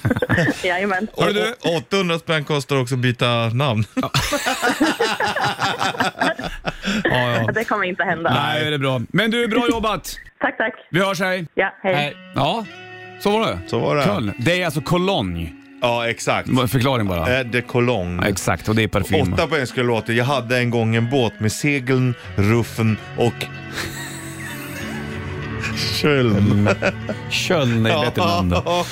Jajamän. 0.64 1.06
Hörru 1.18 1.32
du. 1.32 1.40
Och- 1.52 1.70
och 1.70 1.76
800 1.76 2.18
spänn 2.18 2.44
kostar 2.44 2.80
också 2.80 2.94
att 2.94 3.00
byta 3.00 3.48
namn. 3.48 3.84
Ja, 7.04 7.30
ja. 7.32 7.52
Det 7.52 7.64
kommer 7.64 7.84
inte 7.84 8.02
hända. 8.04 8.30
Nej, 8.34 8.64
det 8.64 8.74
är 8.74 8.78
bra. 8.78 9.00
Men 9.08 9.30
du, 9.30 9.48
bra 9.48 9.66
jobbat. 9.70 10.16
Tack, 10.40 10.56
tack. 10.58 10.74
Vi 10.90 11.00
hörs, 11.00 11.20
hej. 11.20 11.46
Ja, 11.54 11.74
hej. 11.82 12.16
Ja, 12.34 12.64
så 13.20 13.30
var 13.30 13.46
det. 13.46 13.58
Så 13.66 13.78
var 13.78 13.96
det. 13.96 14.04
Köln. 14.04 14.32
Det 14.38 14.60
är 14.62 14.64
alltså 14.64 14.80
Cologne. 14.80 15.52
Ja, 15.82 16.08
exakt. 16.08 16.48
Förklaring 16.48 17.06
bara. 17.06 17.38
Eh, 17.40 17.46
De 17.46 17.62
Cologne. 17.62 18.22
Ja, 18.22 18.28
exakt, 18.28 18.68
och 18.68 18.74
det 18.74 18.82
är 18.82 18.88
parfym. 18.88 19.32
Åtta 19.32 19.46
poäng 19.46 19.66
skulle 19.66 19.86
låta. 19.86 20.12
Jag 20.12 20.24
hade 20.24 20.58
en 20.58 20.70
gång 20.70 20.94
en 20.96 21.10
båt 21.10 21.40
med 21.40 21.52
segeln, 21.52 22.14
ruffen 22.36 22.96
och 23.16 23.34
Köln. 26.00 26.68
Köln 27.30 27.86
är 27.86 28.00
bättre 28.04 28.24
namn. 28.26 28.54
Ja, 28.64 28.84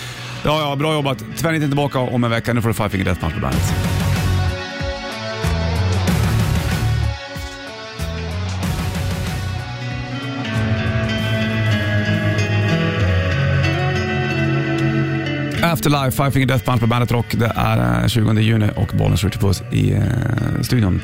ja, 0.43 0.77
bra 0.77 0.93
jobbat. 0.95 1.19
Tvärniten 1.37 1.69
tillbaka 1.69 1.99
om 1.99 2.25
en 2.25 2.31
vecka. 2.31 2.53
Nu 2.53 2.63
får 2.63 2.69
du 2.69 2.75
Five 2.75 2.89
Finger 2.89 3.05
Death 3.05 3.21
Punch 3.21 3.35
på 3.35 3.41
bandet. 3.41 3.75
Afterlife, 15.75 16.17
Five 16.17 16.31
Finger 16.31 16.47
Death 16.47 16.65
Punch 16.65 16.81
på 16.81 16.87
Bandet 16.87 17.13
Rock. 17.13 17.27
Det 17.35 17.53
är 17.57 18.03
eh, 18.03 18.09
20 18.09 18.33
juni 18.41 18.69
och 18.77 18.89
Bollnäs 18.95 19.25
Ritchie 19.25 19.41
Puss 19.41 19.63
i 19.73 19.93
eh, 19.93 20.03
studion. 20.63 21.01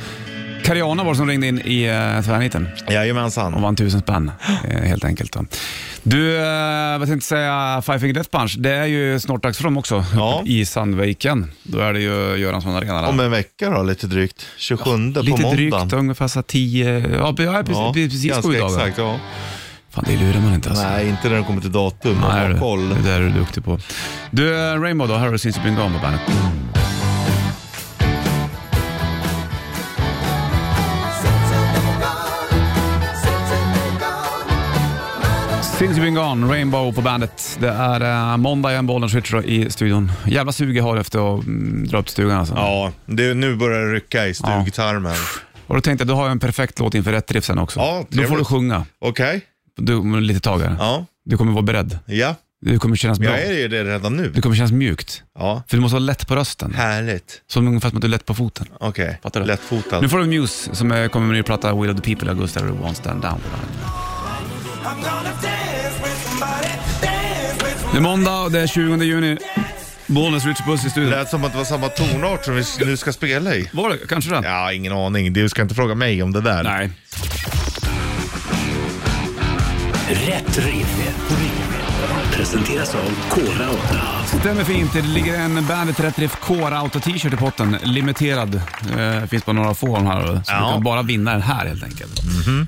Kariana 0.64 1.04
var 1.04 1.10
det 1.12 1.16
som 1.16 1.28
ringde 1.28 1.46
in 1.46 1.58
i 1.64 1.84
eh, 1.84 2.24
tvärniten 2.24 2.68
och 2.86 2.92
Jajamensan. 2.92 3.62
vann 3.62 3.76
tusen 3.76 4.00
spänn 4.00 4.30
eh, 4.68 4.80
helt 4.82 5.04
enkelt. 5.04 5.32
Då. 5.32 5.44
Du, 6.02 6.36
eh, 6.36 6.98
vad 6.98 7.08
tänkte 7.08 7.26
säga, 7.26 7.82
Five 7.86 7.98
Finger 7.98 8.14
Death 8.14 8.30
Punch, 8.30 8.54
det 8.58 8.70
är 8.70 8.84
ju 8.86 9.20
snart 9.20 9.42
dags 9.42 9.56
för 9.56 9.64
dem 9.64 9.76
också 9.78 10.04
Ja. 10.14 10.42
i 10.46 10.64
Sandviken. 10.66 11.50
Då 11.62 11.78
är 11.78 11.92
det 11.92 12.00
ju 12.00 12.36
Göransson 12.36 12.74
Arena. 12.76 13.02
där. 13.02 13.08
Om 13.08 13.20
en 13.20 13.30
vecka 13.30 13.70
då, 13.70 13.82
lite 13.82 14.06
drygt. 14.06 14.46
27 14.56 14.84
på 14.84 14.96
Lite 15.20 15.30
måndagen. 15.42 15.56
drygt, 15.56 15.92
ungefär 15.92 16.28
så 16.28 16.38
här 16.38 16.42
10, 16.42 16.98
ja 17.18 17.32
precis, 17.36 17.46
ja, 17.76 17.92
precis 17.94 18.24
ganska 18.24 18.48
sju 18.52 18.58
dagar. 18.58 18.78
exakt. 18.78 18.98
Ja. 18.98 19.16
Fan, 19.90 20.04
det 20.06 20.16
lurar 20.16 20.40
man 20.40 20.54
inte 20.54 20.68
alltså. 20.68 20.84
Nej, 20.84 21.08
inte 21.08 21.28
när 21.28 21.36
det 21.36 21.42
kommer 21.42 21.60
till 21.60 21.72
datum. 21.72 22.20
Man 22.20 22.36
Nej, 22.36 22.52
har 22.52 22.58
koll. 22.58 22.88
det 22.88 23.02
där 23.02 23.20
är 23.20 23.24
du 23.24 23.30
duktig 23.30 23.64
på. 23.64 23.78
Du, 24.30 24.54
eh, 24.54 24.80
Rainbow 24.80 25.08
då, 25.08 25.14
Harry 25.14 25.38
Since 25.38 25.60
You've 25.60 25.64
Been 25.64 25.74
Gone 25.74 25.94
på 25.94 26.02
bandet. 26.02 26.20
Since 35.62 36.00
You've 36.00 36.04
Been 36.04 36.14
Gone, 36.14 36.54
Rainbow 36.54 36.92
på 36.92 37.00
bandet. 37.00 37.58
Det 37.60 37.68
är 37.68 38.32
uh, 38.32 38.36
måndag 38.36 38.70
igen, 38.70 38.86
bollen 38.86 39.08
switcher 39.10 39.44
i 39.46 39.70
studion. 39.70 40.12
Jävla 40.26 40.52
sug 40.52 40.76
jag 40.76 40.84
har 40.84 40.96
efter 40.96 41.38
att 41.38 41.44
mm, 41.46 41.88
dra 41.88 41.98
upp 41.98 42.06
till 42.06 42.12
stugan 42.12 42.38
alltså. 42.38 42.54
Ja, 42.54 42.92
det, 43.06 43.34
nu 43.34 43.56
börjar 43.56 43.80
det 43.80 43.92
rycka 43.92 44.26
i 44.26 44.34
stugtarmen. 44.34 45.16
Och 45.66 45.74
då 45.74 45.80
tänkte 45.80 46.02
jag, 46.02 46.08
då 46.08 46.14
har 46.14 46.22
jag 46.22 46.30
en 46.32 46.38
perfekt 46.38 46.78
låt 46.78 46.94
inför 46.94 47.12
rätt 47.12 47.32
riff 47.32 47.44
sen 47.44 47.58
också. 47.58 47.80
Ja, 47.80 48.04
då 48.08 48.22
får 48.22 48.36
du 48.36 48.44
sjunga. 48.44 48.86
Okej? 48.98 49.40
Du, 49.80 49.94
om 49.94 50.20
lite 50.20 50.40
tag 50.40 50.58
här. 50.58 50.76
Ja. 50.78 51.06
Du 51.24 51.36
kommer 51.36 51.52
vara 51.52 51.62
beredd. 51.62 51.98
Ja. 52.06 52.34
Det 52.66 52.78
kommer 52.78 52.96
kännas 52.96 53.18
bra. 53.18 53.30
Jag 53.30 53.42
är 53.42 53.52
ju 53.58 53.68
det 53.68 53.84
redan 53.84 54.16
nu. 54.16 54.30
Det 54.34 54.40
kommer 54.40 54.56
kännas 54.56 54.72
mjukt. 54.72 55.22
Ja. 55.38 55.62
För 55.68 55.76
du 55.76 55.80
måste 55.80 55.94
vara 55.94 56.04
lätt 56.04 56.28
på 56.28 56.36
rösten. 56.36 56.74
Härligt. 56.74 57.42
Som 57.46 57.68
ungefär 57.68 57.88
som 57.88 57.96
att 57.98 58.02
du 58.02 58.06
är 58.06 58.10
lätt 58.10 58.26
på 58.26 58.34
foten. 58.34 58.66
Okej. 58.80 59.18
Fattar 59.22 59.40
du? 59.40 59.46
Lättfotad. 59.46 60.00
Nu 60.00 60.08
får 60.08 60.18
du 60.18 60.26
Muse 60.26 60.74
som 60.74 60.90
är- 60.92 61.08
kommer 61.08 61.26
med 61.26 61.32
en 61.34 61.38
ny 61.38 61.42
platta, 61.42 61.74
Will 61.74 61.90
of 61.90 61.96
the 62.00 62.14
People 62.14 62.28
i 62.28 62.30
augusti, 62.30 62.60
du 62.60 62.66
Won't 62.66 62.92
Stand 62.94 63.22
Down. 63.22 63.40
Det 67.92 67.98
är 67.98 68.00
måndag 68.02 68.40
och 68.42 68.50
det 68.52 68.60
är 68.60 68.66
20 68.66 69.04
juni. 69.04 69.38
Bollnäs 70.06 70.44
Richard 70.46 70.66
Puss 70.66 70.80
i 70.80 70.84
Det 70.84 70.90
studion. 70.90 71.10
lät 71.10 71.28
som 71.28 71.44
att 71.44 71.52
det 71.52 71.58
var 71.58 71.64
samma 71.64 71.88
tonart 71.88 72.44
som 72.44 72.54
vi 72.54 72.64
nu 72.84 72.96
ska 72.96 73.12
spela 73.12 73.54
i. 73.54 73.68
Var 73.72 73.90
det 73.90 73.98
kanske 74.08 74.30
det? 74.30 74.40
Ja, 74.48 74.72
ingen 74.72 74.92
aning. 74.92 75.32
Du 75.32 75.48
ska 75.48 75.62
inte 75.62 75.74
fråga 75.74 75.94
mig 75.94 76.22
om 76.22 76.32
det 76.32 76.40
där. 76.40 76.62
Nej. 76.62 76.90
Rätt 80.10 80.58
riff. 80.58 81.10
Presenteras 82.32 82.94
av 82.94 83.00
Kora 83.28 83.70
8. 83.70 83.78
Stämmer 84.40 84.64
fint. 84.64 84.92
Det 84.92 85.02
ligger 85.02 85.34
en 85.40 85.66
Bandet 85.66 86.00
Rätt 86.00 86.18
Riff 86.18 86.36
Core 86.40 86.78
Auto 86.78 87.00
t-shirt 87.00 87.32
i 87.32 87.36
potten. 87.36 87.76
Limiterad. 87.82 88.54
Eh, 88.98 89.24
finns 89.28 89.44
bara 89.46 89.52
några 89.52 89.74
få 89.74 89.86
av 89.96 90.04
de 90.04 90.06
här. 90.06 90.22
Så 90.26 90.42
Ja. 90.52 90.66
du 90.66 90.72
kan 90.72 90.82
bara 90.82 91.02
vinna 91.02 91.32
den 91.32 91.42
här 91.42 91.66
helt 91.66 91.84
enkelt. 91.84 92.20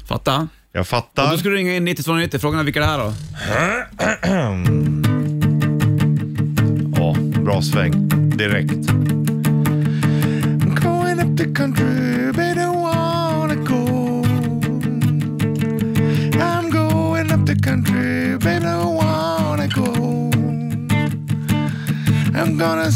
Fatta? 0.08 0.48
Jag 0.72 0.80
Och 0.80 0.86
fattar. 0.86 1.30
då 1.30 1.38
ska 1.38 1.48
du 1.48 1.54
ringa 1.56 1.74
in 1.76 1.84
9290. 1.84 2.40
Frågan 2.40 2.60
är 2.60 2.64
vilka 2.64 2.80
det 2.80 2.86
är 2.86 2.98
då? 2.98 3.12
Ja, 6.96 7.14
bra 7.44 7.62
sväng. 7.62 8.08
Direkt. 8.36 8.72
I'm 8.72 10.74
going 10.82 11.20
up 11.20 11.38
the 11.38 11.44
country, 11.54 12.32
but 12.32 12.51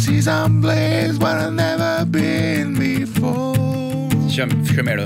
see 0.07 0.21
some 0.23 0.63
place 0.63 1.19
where 1.19 1.37
I've 1.37 1.53
never 1.53 2.05
been 2.05 2.75
before. 2.75 3.57
Kör, 4.31 4.49
kör 4.77 4.83
med 4.83 4.99
du. 4.99 5.05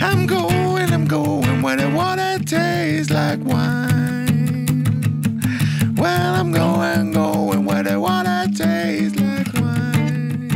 I'm 0.00 0.26
going, 0.26 0.92
I'm 0.92 1.06
going 1.08 1.62
where 1.62 1.76
the 1.76 1.88
water 1.96 2.38
tastes 2.44 3.10
like 3.10 3.40
wine. 3.44 4.66
Well, 5.96 6.34
I'm 6.40 6.52
going, 6.52 7.12
going 7.12 7.64
where 7.64 7.82
the 7.82 7.98
water 7.98 8.46
tastes 8.54 9.18
like 9.18 9.52
wine. 9.54 10.50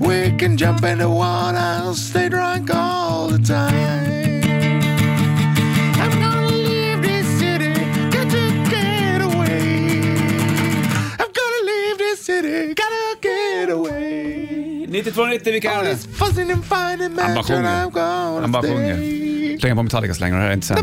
We 0.00 0.36
can 0.38 0.56
jump 0.56 0.82
in 0.84 0.98
the 0.98 1.08
water, 1.08 1.94
stay 1.94 2.28
drunk 2.28 2.74
all 2.74 3.01
9290, 15.04 15.52
vilka 15.52 15.70
är 15.72 15.84
fighting, 16.62 17.18
Han 17.18 17.34
bara 17.34 17.44
sjunger. 17.44 18.40
Han 18.40 18.52
bara 18.52 18.62
sjunger. 18.62 19.58
Slänga 19.58 19.74
på 19.76 19.82
Metallica 19.82 20.14
så 20.14 20.20
länge, 20.20 20.34
det 20.36 20.40
här 20.42 20.48
är 20.48 20.54
inte 20.54 20.66
sämre. 20.66 20.82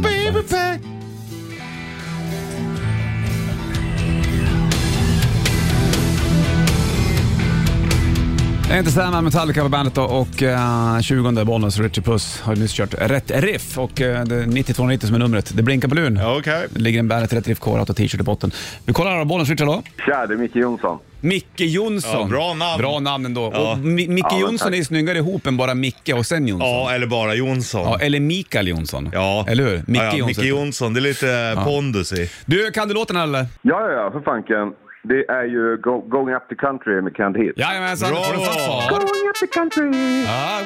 Jag 8.69 8.75
är 8.75 8.79
inte 8.79 8.91
Sam 8.91 9.23
Metallica 9.23 9.63
på 9.63 9.69
bandet 9.69 9.95
då 9.95 10.03
och 10.03 10.41
uh, 10.41 11.01
20 11.01 11.45
Bollnäs 11.45 11.79
Richie 11.79 12.03
Puss 12.03 12.41
har 12.41 12.55
nyss 12.55 12.73
kört 12.73 12.93
Rätt 12.97 13.31
Riff 13.43 13.77
och 13.77 13.89
uh, 13.89 13.95
det 13.97 14.35
är 14.35 14.45
9290 14.47 15.07
som 15.07 15.15
är 15.15 15.19
numret. 15.19 15.51
Det 15.55 15.63
blinkar 15.63 15.87
på 15.87 15.95
luren. 15.95 16.19
Okej. 16.37 16.67
Det 16.69 16.79
ligger 16.79 16.99
en 16.99 17.07
Bandet 17.07 17.33
Rätt 17.33 17.47
Riff 17.47 17.59
Core 17.59 17.79
Auto 17.79 17.93
t-shirt 17.93 18.21
i 18.21 18.23
botten. 18.23 18.51
Vi 18.85 18.93
kollar 18.93 19.17
här, 19.17 19.25
Bollnäs 19.25 19.49
Richie 19.49 19.65
då. 19.65 19.83
Tja, 20.05 20.25
det 20.27 20.33
är 20.33 20.37
Micke 20.37 20.55
Jonsson. 20.55 20.99
Micke 21.21 21.59
Jonsson. 21.59 22.11
Ja, 22.21 22.25
bra 22.25 22.53
namn. 22.53 22.77
Bra 22.81 22.99
namn 22.99 23.25
ändå. 23.25 23.51
Ja. 23.53 23.71
Och 23.71 23.77
Mi- 23.77 24.09
Micke 24.09 24.25
Ja, 24.29 24.39
Jonsson 24.39 24.73
är 24.73 24.77
ju 24.77 24.85
snyggare 24.85 25.17
ihop 25.17 25.47
än 25.47 25.57
bara 25.57 25.73
Micke 25.73 26.09
och 26.15 26.25
sen 26.25 26.47
Jonsson. 26.47 26.69
Ja, 26.69 26.91
eller 26.91 27.07
bara 27.07 27.33
Jonsson. 27.35 27.81
Ja, 27.81 27.99
eller 27.99 28.19
Mikael 28.19 28.67
Jonsson. 28.67 29.09
Ja. 29.13 29.45
Eller 29.47 29.63
hur? 29.63 29.83
Micke 29.87 30.01
ja, 30.01 30.05
ja, 30.05 30.17
Jonsson. 30.17 30.27
Micke 30.27 30.49
Jonsson. 30.49 30.93
Det 30.93 30.99
är 30.99 31.01
lite 31.01 31.61
pondus 31.65 32.13
i. 32.13 32.29
Du, 32.45 32.71
kan 32.71 32.87
du 32.87 32.93
låten 32.93 33.15
eller? 33.15 33.39
Ja, 33.61 33.81
ja, 33.81 33.91
ja, 33.91 34.11
för 34.11 34.19
fanken. 34.21 34.73
Det 35.03 35.29
är 35.29 35.43
ju 35.43 35.77
go 35.77 36.01
Going 36.01 36.35
Up 36.35 36.49
the 36.49 36.55
Country 36.55 37.01
med 37.01 37.15
Canned 37.15 37.43
Heat. 37.43 37.53
Jajamensan, 37.57 38.09
Bra. 38.09 38.23
får 38.23 38.33
du 38.33 38.39
fanfar. 38.39 38.89
Going 38.89 39.29
Up 39.29 39.35
the 39.39 39.47
Country! 39.47 39.91
Ja, 40.25 40.59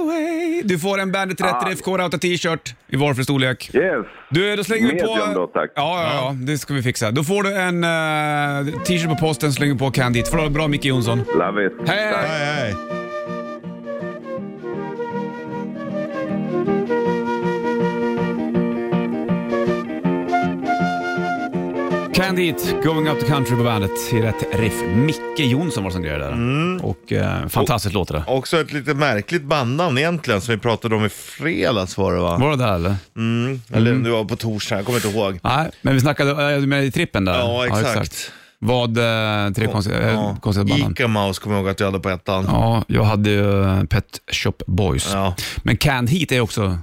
away. 0.00 0.62
Du 0.64 0.78
får 0.78 0.98
en 0.98 1.12
Bandet 1.12 1.40
Rätt 1.40 1.68
Riff 1.68 1.82
Core 1.82 2.02
Auto 2.02 2.18
t-shirt 2.18 2.74
i 2.88 2.96
valfri 2.96 3.24
storlek. 3.24 3.70
Yes! 3.74 4.06
Du, 4.30 4.56
då 4.56 4.64
slänger 4.64 4.92
vi 4.92 5.00
på... 5.00 5.06
Medium 5.06 5.34
då, 5.34 5.46
tack. 5.46 5.70
Ja, 5.74 6.02
ja, 6.02 6.10
ja, 6.14 6.34
det 6.46 6.58
ska 6.58 6.74
vi 6.74 6.82
fixa. 6.82 7.10
Då 7.10 7.24
får 7.24 7.42
du 7.42 7.56
en 7.56 7.84
uh, 7.84 8.82
t-shirt 8.82 9.08
på 9.08 9.26
posten, 9.26 9.52
slänger 9.52 9.74
på 9.74 9.90
du 10.36 10.42
ha 10.42 10.48
det 10.48 10.54
bra 10.54 10.68
Micke 10.68 10.84
Jonsson. 10.84 11.24
Love 11.34 11.66
it. 11.66 11.72
Hej, 11.86 11.98
hej. 11.98 12.28
Hej, 12.28 12.74
hej. 12.74 13.07
Candit, 22.18 22.74
Going 22.84 23.08
Up 23.08 23.20
the 23.20 23.26
Country 23.26 23.56
på 23.56 23.64
bandet 23.64 23.90
i 24.12 24.20
rätt 24.20 24.44
riff. 24.52 24.82
Micke 24.94 25.38
Jonsson 25.38 25.84
var 25.84 25.90
det 25.90 25.94
som 25.94 26.02
grejade 26.02 26.24
där. 26.24 26.32
Mm. 26.32 26.80
Och 26.80 27.12
uh, 27.12 27.48
fantastiskt 27.48 27.94
låter 27.94 28.14
det. 28.14 28.24
Också 28.26 28.60
ett 28.60 28.72
lite 28.72 28.94
märkligt 28.94 29.42
bandnamn 29.42 29.98
egentligen 29.98 30.40
som 30.40 30.54
vi 30.54 30.60
pratade 30.60 30.94
om 30.94 31.04
i 31.04 31.08
fredags 31.08 31.96
var 31.98 32.14
det 32.14 32.20
va? 32.20 32.38
Var 32.38 32.50
det 32.50 32.56
där 32.56 32.74
eller? 32.74 32.96
Mm. 33.16 33.62
Eller 33.72 33.94
det 33.94 34.10
var 34.10 34.24
på 34.24 34.36
torsdag, 34.36 34.76
jag 34.76 34.86
kommer 34.86 35.06
inte 35.06 35.18
ihåg. 35.18 35.38
Nej, 35.42 35.70
men 35.82 35.94
vi 35.94 36.00
snackade 36.00 36.56
uh, 36.56 36.66
med 36.66 36.84
i 36.84 36.90
trippen 36.90 37.24
där. 37.24 37.38
Ja, 37.38 37.66
exakt. 37.66 38.32
Vad, 38.58 38.98
uh, 38.98 39.52
tre 39.54 39.66
konstiga, 39.66 40.12
Ja. 40.12 40.36
konstiga 40.40 40.64
bandnamn. 40.64 40.92
Ica 40.92 41.08
Mouse 41.08 41.40
kommer 41.40 41.56
jag 41.56 41.62
ihåg 41.62 41.70
att 41.70 41.80
jag 41.80 41.86
hade 41.86 42.00
på 42.00 42.10
ettan. 42.10 42.44
Ja, 42.48 42.84
jag 42.88 43.04
hade 43.04 43.30
ju 43.30 43.62
eh, 43.62 43.84
Pet 43.84 44.20
Shop 44.32 44.54
Boys. 44.66 45.10
Ja. 45.12 45.34
Men 45.62 45.76
Canned 45.76 46.10
Heat 46.10 46.32
är 46.32 46.40
också 46.40 46.78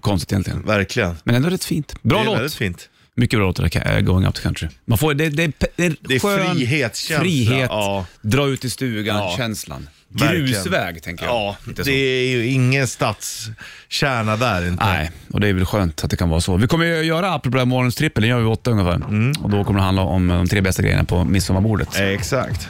konstigt 0.00 0.32
egentligen. 0.32 0.62
verkligen. 0.62 1.14
Men 1.24 1.34
ändå 1.34 1.48
rätt 1.48 1.64
fint. 1.64 2.02
Bra 2.02 2.18
det 2.18 2.24
är 2.24 2.26
låt. 2.26 2.36
väldigt 2.36 2.54
fint. 2.54 2.88
Mycket 3.14 3.38
bra 3.38 3.46
låt 3.46 3.56
det 3.56 3.68
där, 3.68 3.96
eh, 3.96 4.00
Going 4.00 4.26
Up 4.26 4.34
to 4.34 4.42
Country. 4.42 4.68
Man 4.84 4.98
får, 4.98 5.14
det, 5.14 5.28
det, 5.28 5.52
det 5.76 5.84
är, 5.84 5.96
Det 6.00 6.14
är 6.14 6.18
skön 6.20 6.56
frihetskänsla, 6.56 7.18
Frihet, 7.20 7.68
ja. 7.70 8.06
dra 8.22 8.46
ut 8.48 8.64
i 8.64 8.70
stugan, 8.70 9.16
Ja. 9.16 9.38
Verkligen. 10.14 10.46
Grusväg 10.46 11.02
tänker 11.02 11.24
jag. 11.24 11.34
Ja, 11.34 11.56
Lite 11.66 11.80
det 11.82 11.84
så. 11.84 11.90
är 11.90 12.26
ju 12.26 12.46
ingen 12.46 12.88
stadskärna 12.88 14.36
där 14.36 14.68
inte. 14.68 14.84
Nej, 14.84 15.10
och 15.30 15.40
det 15.40 15.48
är 15.48 15.52
väl 15.52 15.64
skönt 15.66 16.04
att 16.04 16.10
det 16.10 16.16
kan 16.16 16.28
vara 16.28 16.40
så. 16.40 16.56
Vi 16.56 16.66
kommer 16.66 16.84
ju 16.86 17.02
göra, 17.02 17.34
apropå 17.34 17.58
här 17.58 17.64
morgonens 17.64 17.94
trippel, 17.94 18.20
den 18.22 18.30
gör 18.30 18.38
vi 18.40 18.44
åtta 18.46 18.70
ungefär. 18.70 18.94
Mm. 18.94 19.32
Och 19.42 19.50
då 19.50 19.64
kommer 19.64 19.78
det 19.78 19.84
handla 19.84 20.02
om 20.02 20.28
de 20.28 20.48
tre 20.48 20.60
bästa 20.60 20.82
grejerna 20.82 21.04
på 21.04 21.24
midsommarbordet. 21.24 21.98
Eh, 22.00 22.06
Exakt. 22.06 22.68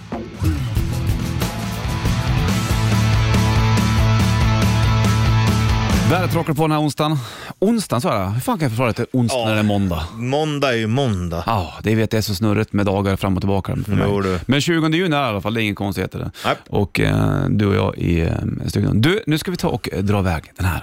Vädret 6.10 6.34
rockar 6.34 6.54
på 6.54 6.62
den 6.62 6.72
här 6.72 6.80
onsdagen. 6.80 7.18
Onsdagen 7.62 8.00
sa 8.00 8.14
jag. 8.14 8.30
Hur 8.30 8.40
fan 8.40 8.58
kan 8.58 8.62
jag 8.64 8.70
förklara 8.70 8.90
att 8.90 8.96
det 8.96 9.02
är 9.02 9.06
onsdag 9.12 9.38
Ja. 9.38 9.44
när 9.46 9.54
det 9.54 9.58
är 9.60 9.62
måndag? 9.64 10.04
Måndag 10.16 10.72
är 10.72 10.76
ju 10.76 10.86
måndag. 10.86 11.42
Ja, 11.46 11.72
det 11.82 11.94
vet 11.94 12.12
jag 12.12 12.18
är 12.18 12.22
så 12.22 12.34
snurrigt 12.34 12.72
med 12.72 12.86
dagar 12.86 13.16
fram 13.16 13.36
och 13.36 13.42
tillbaka 13.42 13.76
för 13.86 13.92
mig. 13.92 14.06
Jo, 14.08 14.20
du. 14.20 14.38
Men 14.46 14.60
20 14.60 14.88
juni 14.88 14.94
är 15.16 15.20
det 15.20 15.26
i 15.26 15.28
alla 15.28 15.40
fall, 15.40 15.54
det 15.54 15.60
är 15.60 15.62
ingen 15.62 15.74
konstigheter. 15.74 16.30
Nej. 16.44 16.54
Och 16.68 17.00
eh, 17.00 17.44
du 17.48 17.66
och 17.66 17.74
jag 17.74 17.98
i 17.98 18.20
eh, 18.20 18.32
studion. 18.66 19.00
Du, 19.00 19.22
nu 19.26 19.38
ska 19.38 19.50
vi 19.50 19.56
ta 19.56 19.68
och 19.68 19.88
eh, 19.92 19.98
dra 20.02 20.18
iväg 20.18 20.42
den 20.56 20.66
här. 20.66 20.82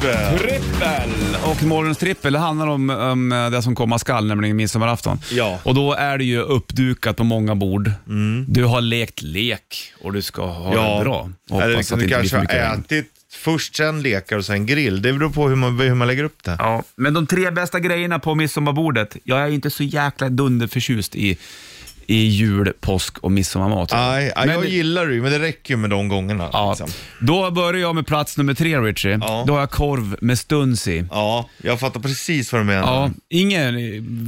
Trippel! 0.00 0.38
Trippel! 0.38 1.10
Och 1.44 1.62
morgonens 1.62 1.98
trippel 1.98 2.32
det 2.32 2.38
handlar 2.38 2.66
om, 2.66 2.90
om 2.90 3.48
det 3.52 3.62
som 3.62 3.74
komma 3.74 3.98
skall, 3.98 4.26
nämligen 4.26 4.56
midsommarafton. 4.56 5.20
Ja. 5.32 5.58
Och 5.62 5.74
då 5.74 5.92
är 5.92 6.18
det 6.18 6.24
ju 6.24 6.40
uppdukat 6.40 7.16
på 7.16 7.24
många 7.24 7.54
bord. 7.54 7.90
Du 8.46 8.64
har 8.64 8.80
lekt 8.80 9.22
lek 9.22 9.92
och 10.02 10.12
du 10.12 10.22
ska 10.22 10.46
ha 10.46 10.98
det 10.98 11.04
bra. 11.04 11.30
Eller 11.50 11.60
Hoppas 11.60 11.76
liksom 11.76 11.94
att 11.98 12.00
det 12.00 12.06
du 12.06 12.14
inte 12.14 12.20
blir 12.20 12.30
kanske 12.30 12.30
för 12.30 12.36
har 12.36 12.42
mycket 12.42 12.92
regn. 12.92 13.02
ätit 13.04 13.12
först, 13.32 13.76
sen 13.76 14.02
lekar 14.02 14.36
och 14.38 14.44
sen 14.44 14.66
grill. 14.66 15.02
Det 15.02 15.12
beror 15.12 15.30
på 15.30 15.48
hur 15.48 15.56
man, 15.56 15.80
hur 15.80 15.94
man 15.94 16.08
lägger 16.08 16.24
upp 16.24 16.44
det. 16.44 16.56
Ja, 16.58 16.82
men 16.96 17.14
de 17.14 17.26
tre 17.26 17.50
bästa 17.50 17.80
grejerna 17.80 18.18
på 18.18 18.34
midsommarbordet. 18.34 19.16
Jag 19.24 19.40
är 19.40 19.48
inte 19.48 19.70
så 19.70 19.82
jäkla 19.82 20.28
dunderförtjust 20.28 21.16
i, 21.16 21.38
i 22.10 22.26
jul, 22.26 22.72
påsk 22.80 23.18
och 23.18 23.32
midsommarmat. 23.32 23.90
Nej, 23.92 24.32
Men 24.36 24.48
jag 24.48 24.66
gillar 24.68 25.06
det 25.06 25.14
ju, 25.14 25.22
men 25.22 25.32
det 25.32 25.38
räcker 25.38 25.74
ju 25.74 25.78
med 25.78 25.90
de 25.90 26.08
gångerna. 26.08 26.48
Ja, 26.52 26.70
Liksom. 26.70 26.90
Då 27.20 27.50
börjar 27.50 27.80
jag 27.80 27.94
med 27.94 28.06
plats 28.06 28.36
nummer 28.36 28.54
tre, 28.54 28.78
Richie. 28.78 29.18
Ja. 29.22 29.44
Då 29.46 29.52
har 29.52 29.60
jag 29.60 29.70
korv 29.70 30.16
med 30.20 30.38
stuns 30.38 30.88
i. 30.88 31.04
ja, 31.10 31.48
jag 31.62 31.80
fattar 31.80 32.00
precis 32.00 32.52
vad 32.52 32.60
du 32.60 32.64
menar. 32.64 32.82
Ja, 32.82 33.10
ingen 33.30 33.74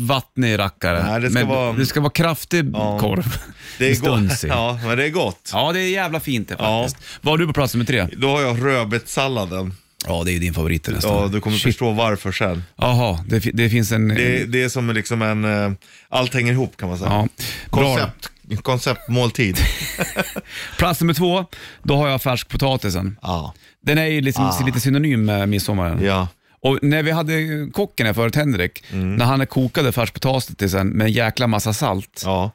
vattnig 0.06 0.58
rackare. 0.58 1.04
Nej, 1.10 1.20
det 1.20 1.30
ska 1.30 1.38
men 1.38 1.48
vara- 1.48 1.72
det 1.72 1.86
ska 1.86 2.00
vara 2.00 2.10
kraftig 2.12 2.70
Ja. 2.72 2.98
korv 2.98 3.36
det 3.78 3.84
är 3.84 3.88
med 3.88 3.96
stuns 3.98 4.32
gott. 4.32 4.44
i. 4.44 4.48
Ja, 4.48 4.78
men 4.86 4.98
det 4.98 5.04
är 5.04 5.10
gott. 5.10 5.50
Ja, 5.52 5.72
det 5.72 5.80
är 5.80 5.88
jävla 5.90 6.20
fint 6.20 6.48
det 6.48 6.56
faktiskt. 6.56 6.96
Vad 7.20 7.32
har 7.32 7.38
du 7.38 7.46
på 7.46 7.52
plats 7.52 7.74
nummer 7.74 7.84
tre? 7.86 8.06
Då 8.16 8.28
har 8.28 8.40
jag 8.42 8.64
rödbetssalladen. 8.66 9.74
Ja, 10.06 10.22
det 10.24 10.30
är 10.30 10.32
ju 10.32 10.38
din 10.38 10.54
favorit 10.54 10.88
nästan. 10.88 11.22
Ja, 11.22 11.28
du 11.28 11.40
kommer 11.40 11.56
Shit. 11.56 11.62
förstå 11.62 11.90
varför 11.92 12.32
sen. 12.32 12.64
Jaha, 12.76 13.24
det, 13.28 13.40
fi- 13.40 13.50
det 13.54 13.70
finns 13.70 13.92
en... 13.92 14.08
Det, 14.08 14.44
det 14.44 14.62
är 14.62 14.68
som 14.68 14.90
liksom 14.90 15.22
en, 15.22 15.44
eh, 15.44 15.72
allt 16.08 16.34
hänger 16.34 16.52
ihop 16.52 16.76
kan 16.76 16.88
man 16.88 16.98
säga. 16.98 17.10
ja, 17.10 17.28
bra. 17.70 17.96
Koncept, 17.96 18.30
konceptmåltid. 18.62 19.56
Plats 20.78 21.00
nummer 21.00 21.14
två, 21.14 21.44
då 21.82 21.96
har 21.96 22.08
jag 22.08 22.22
färskpotatisen. 22.22 23.16
ja. 23.22 23.54
Den 23.82 23.98
är 23.98 24.06
ju 24.06 24.20
liksom, 24.20 24.52
lite 24.66 24.80
synonym 24.80 25.24
med 25.24 25.48
midsommaren. 25.48 26.04
ja. 26.04 26.28
Och 26.62 26.78
när 26.82 27.02
vi 27.02 27.10
hade 27.10 27.32
kocken 27.72 28.06
här 28.06 28.12
förut, 28.12 28.36
Henrik, 28.36 28.84
när 28.92 29.24
han 29.24 29.46
kokade 29.46 29.92
färskpotatisen 29.92 30.88
med 30.88 31.04
en 31.04 31.12
jäkla 31.12 31.46
massa 31.46 31.72
salt. 31.72 32.22
Ja, 32.24 32.50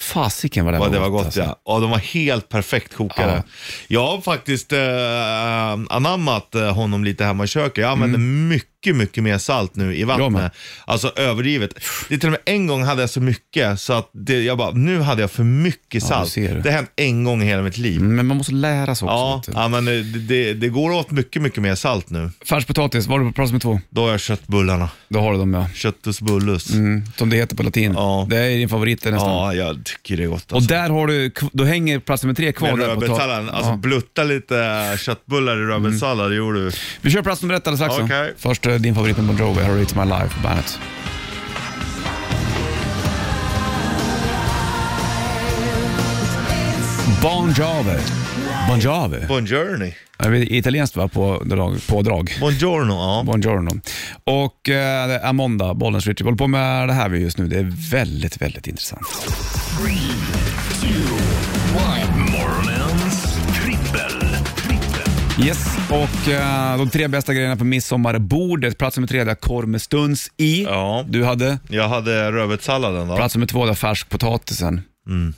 Fasiken 0.00 0.64
vad 0.64 0.74
det 0.74 0.78
ja 0.78 0.84
var 0.84 0.90
det 0.90 0.98
var 0.98 1.08
gott 1.08 1.24
alltså. 1.24 1.40
ja. 1.40 1.60
Ja, 1.64 1.78
de 1.78 1.90
var 1.90 1.98
helt 1.98 2.48
perfekt 2.48 2.94
kokade. 2.94 3.32
Ja. 3.32 3.42
Jag 3.88 4.06
har 4.06 4.20
faktiskt 4.20 4.72
eh, 4.72 5.72
anammat 5.96 6.54
eh, 6.54 6.74
honom 6.74 7.04
lite 7.04 7.24
hemma 7.24 7.44
i 7.44 7.46
köket. 7.46 7.82
Jag 7.82 7.90
använder 7.90 8.18
mycket 8.18 8.73
mycket, 8.92 8.96
mycket 8.96 9.24
mer 9.24 9.38
salt 9.38 9.76
nu 9.76 9.96
i 9.96 10.04
vattnet. 10.04 10.52
Alltså 10.84 11.12
överdrivet. 11.16 11.70
Det 12.08 12.14
är 12.14 12.18
till 12.18 12.28
och 12.28 12.32
med 12.32 12.40
en 12.44 12.66
gång 12.66 12.82
hade 12.82 13.00
jag 13.00 13.10
så 13.10 13.20
mycket 13.20 13.80
så 13.80 13.92
att 13.92 14.10
det, 14.12 14.42
jag 14.42 14.58
bara, 14.58 14.70
nu 14.70 15.00
hade 15.00 15.20
jag 15.20 15.30
för 15.30 15.44
mycket 15.44 16.02
Ja, 16.02 16.08
salt. 16.08 16.30
ser 16.30 16.54
det. 16.54 16.70
har 16.70 16.76
hänt 16.76 16.90
en 16.96 17.24
gång 17.24 17.42
i 17.42 17.46
hela 17.46 17.62
mitt 17.62 17.78
liv. 17.78 18.00
Men 18.00 18.26
man 18.26 18.36
måste 18.36 18.52
lära 18.52 18.94
sig 18.94 19.06
också. 19.08 19.50
Ja, 19.54 19.62
ja, 19.62 19.68
men 19.68 19.84
det, 19.84 20.02
det, 20.02 20.54
det 20.54 20.68
går 20.68 20.90
åt 20.90 21.10
mycket, 21.10 21.42
mycket 21.42 21.62
mer 21.62 21.74
salt 21.74 22.10
nu. 22.10 22.30
Färskpotatis, 22.48 23.06
var 23.06 23.18
du 23.18 23.26
på 23.26 23.32
plats 23.32 23.52
med 23.52 23.62
två? 23.62 23.80
Då 23.90 24.02
har 24.04 24.10
jag 24.10 24.20
köttbullarna. 24.20 24.88
Då 25.08 25.20
har 25.20 25.32
du 25.32 25.38
dem 25.38 25.54
ja. 25.54 25.68
Köttus 25.74 26.20
bullus. 26.20 26.72
Mm, 26.72 27.02
som 27.16 27.30
det 27.30 27.36
heter 27.36 27.56
på 27.56 27.62
latin. 27.62 27.92
Ja. 27.92 28.26
Det 28.30 28.36
är 28.38 28.50
din 28.50 28.68
favorit 28.68 29.04
nästan. 29.04 29.30
Ja, 29.30 29.54
jag 29.54 29.84
tycker 29.84 30.16
det 30.16 30.22
är 30.22 30.26
gott 30.26 30.52
Och 30.52 30.56
alltså. 30.56 30.74
där 30.74 30.88
har 30.90 31.06
du, 31.06 31.30
då 31.52 31.64
hänger 31.64 31.98
plats 31.98 32.22
nummer 32.22 32.34
tre 32.34 32.52
kvar. 32.52 32.72
Med 32.76 32.86
rödbetssalladen, 32.86 33.48
alltså 33.48 33.64
Ja. 33.64 33.68
Mm. 33.68 33.80
blutta 33.80 34.24
lite 34.24 34.96
köttbullar 35.00 35.56
i 35.56 35.60
rödbetssallad, 35.66 36.30
det 36.30 36.36
gjorde 36.36 36.64
du. 36.64 36.70
Vi 37.00 37.10
kör 37.10 37.22
plats 37.22 37.42
nummer 37.42 37.54
ett 37.54 37.66
alldeles 37.66 37.92
strax. 37.92 38.04
Okej. 38.12 38.34
Först 38.38 38.66
eh, 38.74 38.80
din 38.80 38.94
favorit 38.94 39.16
med 39.16 39.26
Bon 39.26 39.36
Jovi, 39.36 39.62
här 39.62 39.68
har 39.68 39.76
du 39.76 39.84
It's 39.84 40.04
My 40.04 40.10
Life 40.10 40.36
på 40.36 40.42
bandet. 40.42 40.78
Bon 47.22 47.54
Jovi. 47.58 47.98
Bon 48.68 48.78
Jovi. 48.78 49.26
Buongiorno. 49.26 49.92
Jag 50.18 50.30
vet, 50.30 50.50
Italienskt 50.50 50.96
va, 50.96 51.08
på 51.08 51.42
drag, 51.44 51.86
pådrag. 51.86 52.36
Buongiorno, 52.40 52.92
ja. 52.92 53.22
Buongiorno. 53.26 53.70
Och 54.24 54.68
eh, 54.68 55.08
det 55.08 55.18
är 55.18 55.32
måndag, 55.32 55.74
Bollnäs 55.74 56.06
Richie. 56.06 56.24
Vi 56.24 56.24
håller 56.24 56.38
på 56.38 56.46
med 56.46 56.88
det 56.88 56.94
här 56.94 57.08
vi 57.08 57.18
just 57.18 57.38
nu. 57.38 57.46
Det 57.46 57.58
är 57.58 57.90
väldigt, 57.90 58.42
väldigt 58.42 58.66
intressant. 58.66 59.02
Morgonens 61.72 62.13
Yes, 65.42 65.66
och 65.90 66.28
eh, 66.28 66.78
de 66.78 66.90
tre 66.90 67.08
bästa 67.08 67.34
grejerna 67.34 67.56
på 67.56 67.64
midsommarbordet. 67.64 68.78
Plats 68.78 68.96
nummer 68.96 69.08
tre 69.08 69.24
där 69.24 69.34
korv 69.34 69.68
med 69.68 69.82
stuns 69.82 70.30
i. 70.36 70.62
Ja. 70.62 71.04
Du 71.08 71.24
hade 71.24 71.58
Jag 71.68 71.88
hade 71.88 72.32
rödbetssalladen 72.32 73.08
då. 73.08 73.16
plats 73.16 73.34
nummer 73.34 73.46
två 73.46 73.66
där 73.66 73.74
färskpotatisen. 73.74 74.82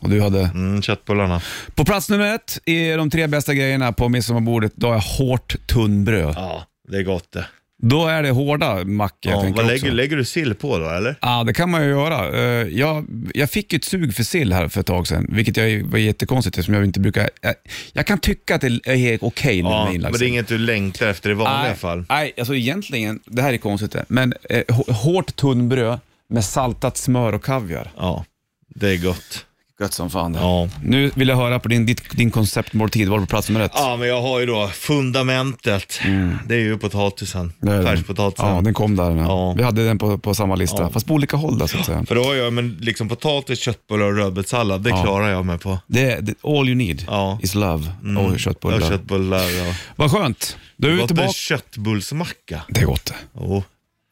Och 0.00 0.10
du 0.10 0.20
hade... 0.22 0.40
Mm, 0.40 0.82
köttbullarna. 0.82 1.40
På 1.74 1.84
plats 1.84 2.10
nummer 2.10 2.34
ett 2.34 2.58
i 2.64 2.90
de 2.92 3.10
tre 3.10 3.26
bästa 3.26 3.54
grejerna 3.54 3.92
på 3.92 4.08
midsommarbordet, 4.08 4.72
då 4.76 4.86
har 4.86 4.94
jag 4.94 5.00
hårt 5.00 5.56
tunnbröd. 5.66 6.34
Ja, 6.36 6.62
det 6.88 6.96
är 6.96 7.02
gott 7.02 7.32
det. 7.32 7.46
Då 7.82 8.06
är 8.06 8.22
det 8.22 8.30
hårda 8.30 8.84
mackor 8.84 9.32
Ja, 9.32 9.52
vad 9.56 9.66
lägger, 9.66 9.90
lägger 9.92 10.16
du 10.16 10.24
sill 10.24 10.54
på 10.54 10.78
då 10.78 10.88
eller? 10.88 11.16
Ja, 11.20 11.44
det 11.44 11.52
kan 11.52 11.70
man 11.70 11.82
ju 11.82 11.88
göra. 11.88 12.38
Eh, 12.38 12.68
Jag, 12.68 13.06
jag 13.34 13.50
fick 13.50 13.72
ett 13.72 13.84
sug 13.84 14.14
för 14.14 14.22
sill 14.22 14.52
här 14.52 14.68
för 14.68 14.80
ett 14.80 14.86
tag 14.86 15.06
sedan, 15.06 15.26
vilket 15.32 15.56
jag 15.56 15.82
var 15.82 15.98
jättekonstigt 15.98 16.58
eftersom 16.58 16.74
jag 16.74 16.84
inte 16.84 17.00
brukar... 17.00 17.30
Jag, 17.40 17.54
jag 17.92 18.06
kan 18.06 18.18
tycka 18.18 18.54
att 18.54 18.60
det 18.60 18.80
är 18.86 19.18
okej 19.24 19.62
nu 19.62 19.68
Ja, 19.68 19.88
med 19.92 20.00
men 20.00 20.12
det 20.12 20.24
är 20.24 20.28
inget 20.28 20.48
du 20.48 20.58
längtar 20.58 21.06
efter 21.06 21.30
i 21.30 21.34
vanliga 21.34 21.62
nej, 21.70 21.76
fall. 21.76 22.04
Nej, 22.08 22.32
alltså 22.38 22.54
egentligen, 22.54 23.20
det 23.24 23.42
här 23.42 23.52
är 23.52 23.58
konstigt 23.58 23.92
det, 23.92 24.04
men 24.08 24.34
eh, 24.50 24.62
hå- 24.68 24.92
hårt 24.92 25.36
tunnbröd 25.36 25.98
med 26.28 26.44
saltat 26.44 26.96
smör 26.96 27.32
och 27.32 27.44
kaviar. 27.44 27.90
Ja, 27.96 28.24
det 28.68 28.88
är 28.90 28.96
gott. 28.98 29.45
Gött 29.80 29.92
som 29.92 30.10
fan 30.10 30.32
det. 30.32 30.38
Ja. 30.38 30.68
Nu 30.82 31.10
vill 31.14 31.28
jag 31.28 31.36
höra 31.36 31.58
på 31.60 31.68
din, 31.68 31.86
ditt, 31.86 32.10
din 32.16 32.30
konceptmåltid, 32.30 33.08
var 33.08 33.18
du 33.18 33.24
på 33.26 33.30
plats 33.30 33.48
nummer 33.48 33.64
ett? 33.64 33.72
Ja, 33.74 33.96
men 33.96 34.08
jag 34.08 34.22
har 34.22 34.40
ju 34.40 34.46
då 34.46 34.68
fundamentet. 34.68 36.00
Det 36.46 36.54
är 36.54 36.58
ju 36.58 36.78
potatisen. 36.78 37.40
Mm. 37.40 37.52
Det 37.60 37.72
är 37.72 37.76
den. 37.76 37.86
Färskpotatisen. 37.86 38.54
Ja, 38.54 38.60
den 38.60 38.74
kom 38.74 38.96
där. 38.96 39.10
Ja. 39.10 39.16
Ja. 39.26 39.54
Vi 39.56 39.62
hade 39.62 39.86
den 39.86 39.98
på, 39.98 40.18
på 40.18 40.34
samma 40.34 40.54
lista, 40.54 40.82
Ja. 40.82 40.90
fast 40.90 41.06
på 41.06 41.14
olika 41.14 41.36
håll 41.36 41.58
där, 41.58 41.66
så 41.66 41.78
att 41.78 41.86
säga. 41.86 42.04
För 42.06 42.14
då 42.14 42.24
har 42.24 42.34
jag 42.34 42.52
men 42.52 42.76
liksom 42.80 43.08
potatis, 43.08 43.58
köttbullar 43.60 44.06
och 44.06 44.16
rödbetssallad. 44.16 44.82
Det 44.82 44.90
Ja. 44.90 45.02
klarar 45.02 45.28
jag 45.28 45.46
mig 45.46 45.58
på. 45.58 45.78
Det 45.86 46.10
är 46.12 46.20
det, 46.20 46.34
all 46.44 46.68
you 46.68 46.74
need 46.74 47.04
Ja. 47.06 47.38
is 47.42 47.54
love 47.54 47.92
och 48.18 48.38
köttbullar. 48.40 48.80
Ja, 48.80 48.88
köttbullar 48.88 49.38
och... 49.68 49.74
Vad 49.96 50.10
skönt. 50.10 50.56
Du 50.76 50.88
är 50.88 50.92
Gott 50.92 51.00
med 51.00 51.08
tillbaka. 51.08 51.32
köttbullsmacka. 51.32 52.62
Det 52.68 52.80
är 52.80 52.84
gott 52.86 53.04
det. 53.04 53.40
Oh. 53.40 53.62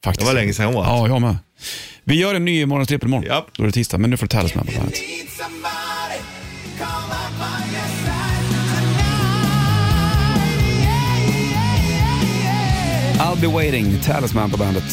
Faktiskt. 0.04 0.20
Det 0.28 0.34
var 0.34 0.40
länge 0.40 0.52
sedan 0.52 0.66
jag 0.66 0.76
åt. 0.76 0.86
Ja, 0.86 1.08
jag 1.08 1.20
med. 1.20 1.36
Vi 2.04 2.14
gör 2.14 2.34
en 2.34 2.44
ny 2.44 2.66
morgonstrippel 2.66 3.08
imorgon. 3.08 3.26
Japp. 3.26 3.46
Då 3.56 3.62
är 3.62 3.66
det 3.66 3.72
tisdag, 3.72 3.98
men 3.98 4.10
nu 4.10 4.16
får 4.16 4.26
du 4.26 4.28
Talisman 4.28 4.66
på 4.66 4.72
bandet. 4.72 5.00
I'll 13.18 13.40
be 13.40 13.46
waiting, 13.46 14.00
Talisman 14.00 14.50
på 14.50 14.56
bandet. 14.56 14.84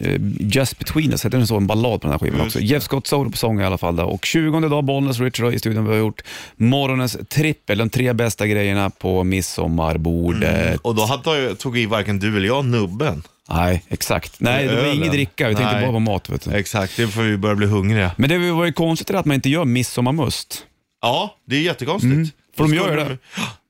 Eh, 0.00 0.20
Just 0.40 0.78
between 0.78 1.10
us, 1.12 1.24
heter 1.24 1.38
den 1.38 1.46
så? 1.46 1.56
En 1.56 1.66
ballad 1.66 2.00
på 2.00 2.06
den 2.08 2.10
här 2.12 2.18
skivan 2.18 2.40
också. 2.40 2.60
Jeff 2.60 2.82
Scott 2.82 3.06
Soul 3.06 3.30
på 3.30 3.36
sång 3.36 3.60
i 3.60 3.64
alla 3.64 3.78
fall. 3.78 3.96
Där. 3.96 4.04
Och 4.04 4.24
20 4.24 4.60
dag, 4.68 4.84
Bollnäs 4.84 5.20
Richard 5.20 5.54
i 5.54 5.58
studion. 5.58 5.84
Vi 5.84 5.90
har 5.90 5.98
gjort 5.98 6.22
morgonens 6.56 7.16
trippel, 7.28 7.78
de 7.78 7.90
tre 7.90 8.12
bästa 8.12 8.46
grejerna 8.46 8.90
på 8.90 9.24
midsommarbordet. 9.24 10.80
Och 10.82 10.94
då 10.94 11.04
hade 11.04 11.54
tog 11.54 11.78
i 11.78 11.86
varken 11.86 12.18
du 12.18 12.36
eller 12.36 12.46
jag 12.46 12.64
nubben. 12.64 13.22
Nej, 13.48 13.82
exakt. 13.88 14.40
Nej, 14.40 14.66
det 14.66 14.74
var 14.74 14.82
Ölen. 14.82 14.94
inget 14.96 15.12
dricka. 15.12 15.48
Vi 15.48 15.54
tänkte 15.54 15.74
Nej. 15.74 15.82
bara 15.84 15.92
på 15.92 15.98
mat. 16.00 16.28
Vet 16.30 16.44
du. 16.44 16.50
Exakt, 16.52 16.96
det 16.96 17.08
får 17.08 17.22
vi 17.22 17.36
börja 17.36 17.54
bli 17.54 17.66
hungriga. 17.66 18.10
Men 18.16 18.30
det 18.30 18.50
var 18.52 18.64
ju 18.64 18.72
konstigt 18.72 19.10
att 19.16 19.24
man 19.26 19.34
inte 19.34 19.48
gör 19.48 19.64
midsommarmust. 19.64 20.64
Ja, 21.02 21.36
det 21.46 21.56
är 21.56 21.60
jättekonstigt. 21.60 22.12
Mm. 22.14 22.28
För 22.56 22.62
de 22.64 22.74
gör 22.74 22.90
ju 22.90 22.96
de- 23.04 23.18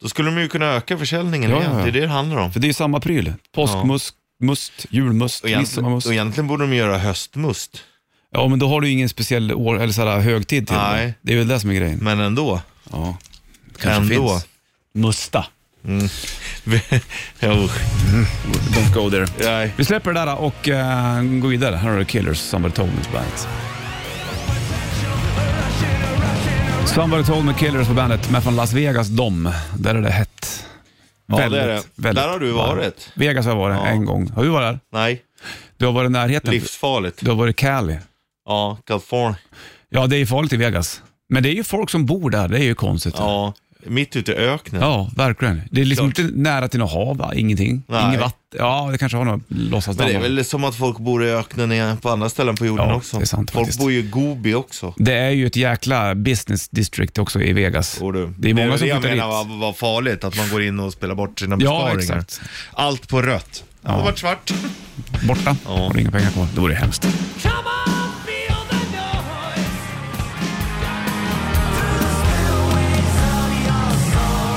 Då 0.02 0.08
skulle 0.08 0.30
de 0.30 0.40
ju 0.40 0.48
kunna 0.48 0.66
öka 0.66 0.98
försäljningen 0.98 1.50
Ja, 1.50 1.56
igen. 1.56 1.70
ja, 1.72 1.78
ja. 1.78 1.84
Det 1.84 1.90
är 1.90 1.92
det 1.92 2.00
det 2.00 2.06
handlar 2.08 2.36
om. 2.36 2.52
För 2.52 2.60
det 2.60 2.64
är 2.66 2.68
ju 2.68 2.72
samma 2.74 3.00
pryl. 3.00 3.32
Påskmust, 3.54 4.14
must, 4.40 4.86
julmust, 4.90 5.44
Och 5.44 5.50
midsommarmust. 5.50 6.06
och 6.06 6.12
egentligen 6.12 6.48
borde 6.48 6.64
de 6.66 6.74
göra 6.76 6.98
höstmust. 6.98 7.78
Ja, 8.32 8.48
men 8.48 8.58
då 8.58 8.68
har 8.68 8.80
du 8.80 8.86
ju 8.86 8.92
ingen 8.92 9.08
speciell 9.08 9.52
år, 9.52 9.80
eller 9.80 9.92
så 9.92 10.08
högtid 10.18 10.66
till 10.66 10.76
Nej. 10.76 11.06
det. 11.06 11.14
Det 11.22 11.32
är 11.32 11.36
väl 11.38 11.48
det 11.48 11.60
som 11.60 11.70
är 11.70 11.74
grejen. 11.74 11.98
Men 12.02 12.20
ändå. 12.20 12.60
Ja, 12.92 13.16
kanske 13.80 14.14
Ändå. 14.14 14.28
finns. 14.28 14.46
Musta. 14.94 15.46
Jo, 17.40 17.50
Don't 18.74 18.94
go 18.94 19.10
there. 19.10 19.26
nej. 19.38 19.74
Vi 19.76 19.84
släpper 19.84 20.12
det 20.12 20.20
där 20.20 20.36
och 20.36 20.68
uh, 20.68 21.40
går 21.40 21.48
vidare. 21.48 21.76
Här 21.76 21.90
har 21.90 21.98
du 21.98 22.04
Killers, 22.04 22.38
Somebody 22.38 22.74
Told 22.74 22.90
Me 22.94 23.00
bandet. 23.12 23.48
Somebody 26.86 27.24
Told 27.24 27.44
Me 27.44 27.54
Killers 27.58 27.88
på 27.88 27.94
bandet, 27.94 28.30
med 28.30 28.42
från 28.42 28.56
Las 28.56 28.72
Vegas, 28.72 29.08
de. 29.08 29.52
Där 29.78 29.94
är 29.94 30.02
det 30.02 30.10
hett. 30.10 30.66
Ja, 31.26 31.48
det 31.48 31.60
är 31.60 31.82
det. 31.96 32.12
Där 32.12 32.28
har 32.28 32.38
du 32.38 32.50
varmt. 32.50 32.76
varit. 32.76 33.10
Vegas 33.14 33.44
har 33.44 33.52
jag 33.52 33.58
varit 33.58 33.76
Ja. 33.76 33.86
en 33.86 34.04
gång. 34.04 34.30
Har 34.30 34.42
du 34.44 34.48
varit 34.48 34.72
där? 34.74 34.80
Nej, 35.00 35.22
Du 35.76 35.86
har 35.86 35.92
varit 35.92 36.08
i 36.08 36.12
närheten. 36.12 36.50
livsfarligt. 36.50 37.20
Du 37.24 37.30
har 37.30 37.36
varit 37.36 37.50
i 37.50 37.62
Cali. 37.62 37.98
Ja, 38.46 38.78
California. 38.86 39.36
Ja, 39.88 40.06
det 40.06 40.16
är 40.16 40.18
ju 40.18 40.26
farligt 40.26 40.52
i 40.52 40.56
Vegas. 40.56 41.02
Men 41.28 41.42
det 41.42 41.48
är 41.48 41.54
ju 41.54 41.64
folk 41.64 41.90
som 41.90 42.06
bor 42.06 42.30
där, 42.30 42.48
det 42.48 42.58
är 42.58 42.62
ju 42.64 42.74
konstigt. 42.74 43.14
Ja, 43.18 43.54
mitt 43.84 44.16
ute 44.16 44.32
i 44.32 44.34
öknen. 44.34 44.82
Ja, 44.82 45.10
verkligen. 45.16 45.62
Det 45.70 45.80
är 45.80 45.84
liksom 45.84 46.12
Klart. 46.12 46.26
inte 46.26 46.38
nära 46.40 46.68
till 46.68 46.80
något 46.80 46.92
hav, 46.92 47.16
va? 47.16 47.32
ingenting. 47.34 47.82
Nej. 47.88 48.04
Inget 48.08 48.20
vatten. 48.20 48.36
Ja, 48.58 48.88
det 48.92 48.98
kanske 48.98 49.18
har 49.18 49.24
något 49.24 49.42
låtsas 49.48 49.98
Men 49.98 50.06
det 50.06 50.14
är 50.14 50.20
väl 50.20 50.44
som 50.44 50.64
att 50.64 50.74
folk 50.76 50.98
bor 50.98 51.24
i 51.24 51.30
öknen 51.30 51.72
i- 51.72 51.96
på 52.02 52.10
andra 52.10 52.28
ställen 52.28 52.56
på 52.56 52.66
jorden 52.66 52.88
Ja, 52.88 52.94
också. 52.94 53.16
det 53.16 53.24
är 53.24 53.26
sant 53.26 53.50
folk 53.50 53.64
faktiskt. 53.66 53.80
bor 53.80 53.92
ju 53.92 53.98
i 53.98 54.02
Gobi 54.02 54.54
också. 54.54 54.94
Det 54.96 55.14
är 55.14 55.30
ju 55.30 55.46
ett 55.46 55.56
jäkla 55.56 56.14
business 56.14 56.68
district 56.68 57.18
också 57.18 57.40
i 57.42 57.52
Vegas. 57.52 57.94
Tror 57.94 58.12
du? 58.12 58.32
Det 58.38 58.50
är 58.50 58.54
många 58.54 58.68
väl 58.68 58.78
som 58.78 58.86
det 58.88 58.94
jag 58.94 59.02
flyttar 59.02 59.16
menar 59.16 59.44
dit. 59.44 59.50
var, 59.52 59.58
var 59.58 59.72
farligt, 59.72 60.24
att 60.24 60.36
man 60.36 60.48
går 60.50 60.62
in 60.62 60.80
och 60.80 60.92
spelar 60.92 61.14
bort 61.14 61.38
sina 61.40 61.56
Ja, 61.60 61.90
besparingar. 61.90 62.18
exakt. 62.18 62.40
Allt 62.72 63.08
på 63.08 63.22
rött. 63.22 63.64
Det 63.82 63.88
har 63.92 64.02
varit 64.04 64.18
svart. 64.18 64.52
Borta. 65.28 65.56
Ja. 65.66 65.70
Har 65.76 65.98
inga 66.00 66.10
pengar 66.10 66.30
kvar. 66.30 66.46
Det 66.54 66.60
vore 66.60 66.74
hemskt. 66.74 67.06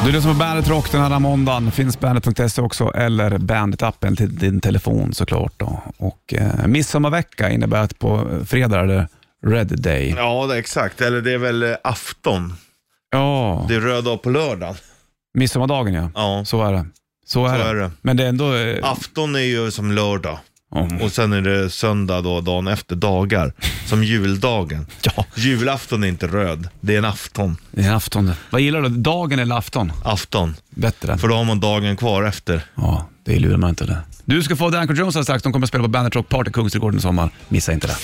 Du 0.06 0.12
lyssnar 0.12 0.34
på 0.34 0.40
Bandet 0.40 0.68
Rock 0.68 0.92
den 0.92 1.02
här 1.02 1.20
måndagen. 1.20 1.72
Finns 1.72 2.00
bandet.se 2.00 2.62
också 2.62 2.92
eller 2.96 3.38
Bandet-appen 3.38 4.16
till 4.16 4.36
din 4.36 4.62
telefon 4.62 5.14
såklart. 5.14 5.54
Då. 5.58 5.84
Och 5.98 6.34
eh, 6.34 6.68
midsommarvecka 6.68 7.50
innebär 7.50 7.82
att 7.84 8.00
på 8.00 8.28
fredag 8.46 8.80
är 8.80 8.88
det 8.88 9.08
Red 9.48 9.82
Day. 9.82 10.14
Ja, 10.18 10.46
det 10.48 10.56
är 10.56 10.60
exakt. 10.60 11.02
Eller 11.02 11.22
det 11.22 11.34
är 11.34 11.38
väl 11.38 11.64
eh, 11.64 11.70
afton. 11.84 12.54
Ja, 13.12 13.66
Det 13.70 13.76
är 13.76 13.80
röd 13.80 14.04
dag 14.04 14.22
på 14.22 14.30
lördagen. 14.30 14.76
midsommardagen 15.34 15.94
ja. 15.94 16.12
Ja. 16.16 16.46
Så 16.46 16.64
är 16.64 16.74
det. 16.74 16.86
Så 17.26 17.46
är, 17.46 17.58
Så 17.58 17.64
det. 17.64 17.70
är 17.70 17.76
det. 17.76 17.92
Men 18.02 18.18
det 18.18 18.24
är 18.24 18.30
ändå... 18.30 18.56
Eh, 18.56 18.92
Afton 18.92 19.36
är 19.36 19.40
ju 19.40 19.72
som 19.72 19.92
lördag. 19.92 20.38
Ja. 20.72 20.88
Och 21.02 21.12
sen 21.12 21.34
är 21.34 21.42
det 21.42 21.70
söndag 21.70 22.22
då, 22.22 22.42
dagen 22.42 22.68
efter, 22.68 22.96
dagar. 22.96 23.54
Som 23.86 24.04
juldagen. 24.04 24.86
ja, 25.02 25.26
Julafton 25.36 26.04
är 26.04 26.08
inte 26.08 26.28
röd, 26.28 26.70
det 26.82 26.94
är 26.94 26.98
en 26.98 27.06
afton. 27.06 27.58
det 27.72 27.86
är 27.86 27.94
afton. 27.94 28.32
Vad 28.50 28.62
gillar 28.62 28.82
du? 28.82 28.90
Dagen 28.90 29.40
eller 29.40 29.58
afton? 29.58 29.92
Afton. 30.04 30.56
Bättre. 30.70 31.18
För 31.18 31.28
då 31.28 31.36
har 31.36 31.44
man 31.44 31.60
dagen 31.60 31.98
kvar 31.98 32.24
efter. 32.24 32.62
Ja, 32.76 33.06
det 33.24 33.40
lurar 33.40 33.58
man 33.58 33.70
inte 33.70 33.86
det. 33.86 33.98
Du 34.26 34.44
ska 34.44 34.56
få 34.56 34.70
Danko 34.70 34.94
Jones 34.94 35.16
alldeles 35.16 35.26
strax. 35.26 35.44
De 35.44 35.54
kommer 35.54 35.66
att 35.66 35.70
spela 35.70 35.84
på 35.84 35.88
Bandet 35.88 36.16
Rock 36.16 36.30
Party 36.30 36.52
Kungsträdgården 36.52 37.00
i 37.00 37.02
sommar. 37.02 37.30
Missa 37.50 37.74
inte 37.74 37.88
det. 37.88 37.96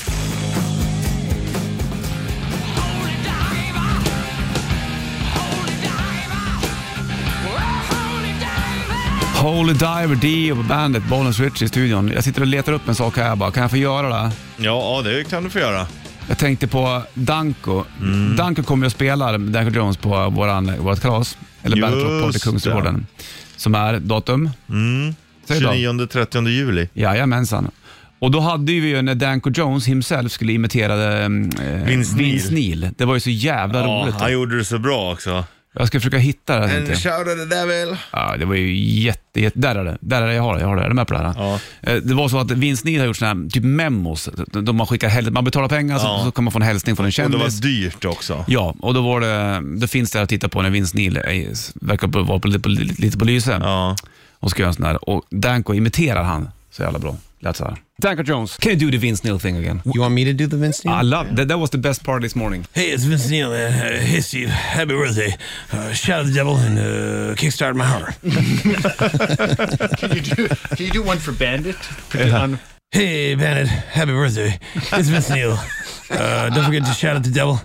Holy 9.46 9.74
Diver 9.74 10.16
Dio 10.16 10.56
på 10.56 10.64
bandet, 10.64 11.04
Bollens 11.10 11.40
Rich 11.40 11.62
i 11.62 11.68
studion. 11.68 12.12
Jag 12.16 12.24
sitter 12.24 12.42
och 12.42 12.48
letar 12.48 12.74
upp 12.74 12.88
en 12.88 12.96
sak 12.96 13.18
här 13.18 13.36
bara. 13.36 13.52
Kan 13.52 13.62
jag 13.62 13.72
få 13.72 13.78
göra 13.78 14.10
det? 14.10 14.32
Ja, 14.58 15.02
det 15.04 15.30
kan 15.30 15.44
du 15.44 15.50
få 15.50 15.60
göra. 15.60 15.88
Jag 16.28 16.38
tänkte 16.38 16.68
på 16.68 17.02
Danko. 17.14 17.84
Mm. 18.02 18.36
Danko 18.36 18.64
kommer 18.64 18.86
ju 18.86 18.88
att 18.88 18.94
spela 18.94 19.38
Danko 19.38 19.72
Jones 19.72 19.98
på 19.98 20.30
våran, 20.30 20.74
vårat 20.80 21.02
kalas, 21.02 21.38
eller 21.64 21.82
Bandet 21.82 22.04
Rock 22.04 22.22
Party 22.22 22.34
Just 22.34 22.44
Kungsträdgården. 22.46 23.08
Som 23.56 23.76
är 23.76 24.00
datum? 24.00 24.50
Mm. 24.70 25.16
Säg 25.48 25.60
då. 25.60 25.70
29-30 25.70 26.48
juli. 26.50 26.90
Jajamensan. 26.94 27.72
Och 28.20 28.32
då 28.32 28.40
hade 28.40 28.66
vi 28.66 28.88
ju 28.88 29.02
när 29.02 29.16
Danko 29.16 29.50
Jones 29.50 29.88
himself 29.88 30.32
skulle 30.32 30.54
imitera 30.54 31.24
eh, 31.24 31.30
Vince. 31.86 32.18
Vince 32.18 32.54
Neil. 32.54 32.90
Det 32.98 33.06
var 33.06 33.14
ju 33.14 33.20
så 33.20 33.30
jävla 33.30 33.80
Ja, 33.80 33.86
roligt. 33.86 34.16
han 34.16 34.32
gjorde 34.34 34.58
det 34.58 34.66
så 34.66 34.78
bra 34.80 35.12
också. 35.14 35.44
Jag 35.78 35.88
ska 35.88 36.00
försöka 36.00 36.18
hitta 36.18 36.60
det. 36.60 36.68
här, 36.68 36.76
tänkte 36.76 36.92
jag. 36.92 37.02
shout 37.18 37.28
at 37.28 37.50
the 37.50 37.56
devil. 37.56 37.98
Ja, 38.12 38.36
det 38.40 38.46
var 38.46 38.56
ju 38.56 38.76
jätte, 39.04 39.42
jätte... 39.42 39.60
Där 39.60 39.76
är 39.76 39.84
det. 39.84 39.98
Där 40.02 40.22
är 40.22 40.28
det. 40.28 40.34
Jag 40.34 40.44
har 40.44 40.56
det. 40.56 40.62
Jag 40.62 40.68
har 40.68 40.76
det. 40.76 40.84
Är 40.84 40.88
du 40.90 40.94
med 40.96 41.08
på 41.08 41.14
det 41.14 41.20
här? 41.20 41.34
Ja. 41.38 41.60
Eh, 41.82 41.96
Det 41.96 42.14
var 42.14 42.30
så 42.30 42.40
att 42.40 42.52
Vince 42.52 42.82
Neil 42.86 43.00
har 43.00 43.08
gjort 43.08 43.18
såna 43.18 43.34
här 43.34 43.50
typ 43.50 43.64
memos. 43.64 44.30
Då 44.52 44.74
man, 44.74 44.88
skickar, 44.88 45.10
häl- 45.10 45.32
man 45.32 45.44
betalar 45.44 45.68
pengar 45.68 45.98
så, 45.98 46.06
Ja. 46.08 46.22
så 46.26 46.32
kan 46.32 46.44
man 46.44 46.52
få 46.52 46.60
en 46.60 46.64
hälsning 46.66 46.96
från 46.96 47.04
en 47.04 47.08
Och 47.08 47.12
det 47.12 47.12
kändis. 47.12 47.42
var 47.42 47.62
dyrt 47.62 48.06
också. 48.06 48.46
Ja, 48.48 48.76
och 48.80 48.94
då, 48.94 49.02
var 49.02 49.22
det, 49.22 49.62
då 49.80 49.88
finns 49.88 50.12
det 50.12 50.22
att 50.22 50.30
titta 50.30 50.50
på 50.50 50.62
när 50.62 50.70
Vince 50.70 50.98
Neil 50.98 51.18
är, 51.18 51.86
verkar 51.86 52.08
på- 52.08 52.24
vara 52.24 52.40
på, 52.40 52.48
lite, 52.48 52.60
på, 52.60 52.70
lite 52.70 53.18
på 53.18 53.26
lyse. 53.26 53.60
Ja. 53.64 53.96
Och 54.40 54.52
ska 54.52 54.62
göra 54.62 54.68
en 54.70 54.74
sån 54.74 54.86
här. 54.86 55.10
Och 55.10 55.24
Danko 55.30 55.74
imiterar 55.74 56.24
han 56.24 56.50
så 56.72 56.84
jävla 56.84 57.00
bra. 57.00 57.16
Lät 57.40 57.56
så 57.56 57.66
här. 57.66 57.76
Danko 58.02 58.24
Jones, 58.24 58.58
can 58.58 58.72
you 58.72 58.76
do 58.78 58.92
the 58.92 58.98
Vince 58.98 59.24
Neil 59.24 59.40
thing 59.40 59.56
again? 59.56 59.82
You 59.86 60.02
want 60.02 60.14
me 60.14 60.26
to 60.26 60.34
do 60.34 60.48
the 60.48 60.58
Vince 60.58 60.84
Neil? 60.84 60.94
I 60.94 61.02
love 61.02 61.34
that. 61.38 61.48
That 61.48 61.60
was 61.60 61.70
the 61.70 61.78
best 61.78 62.04
part 62.04 62.24
this 62.24 62.36
morning. 62.36 62.66
Hey, 62.74 62.92
it's 62.92 63.06
Vince 63.06 63.30
Neil. 63.30 63.52
Uh, 63.52 63.70
hey, 63.70 64.20
Steve. 64.20 64.50
Happy 64.50 64.94
birthday. 64.94 65.34
Uh, 65.72 65.94
shout 65.94 66.20
out 66.20 66.26
the 66.26 66.34
devil 66.34 66.58
and 66.58 66.78
uh, 66.78 67.36
kickstart 67.36 67.74
my 67.76 67.86
heart. 67.86 68.16
Can 69.98 70.12
you 70.14 70.22
do 70.22 70.48
Can 70.76 70.86
you 70.86 70.92
do 70.92 71.04
one 71.04 71.20
for 71.20 71.32
Bandit? 71.32 71.78
Put 72.10 72.20
it 72.22 72.34
on- 72.34 72.60
Hey, 72.92 73.36
Bandit. 73.36 73.68
Happy 73.68 74.12
birthday. 74.12 74.58
It's 74.74 75.10
Vince 75.10 75.30
Neil. 75.30 75.58
Uh, 76.08 76.52
don't 76.52 76.66
forget 76.66 76.86
to 76.86 76.94
shout 76.94 77.16
out 77.16 77.24
the 77.24 77.32
devil 77.32 77.60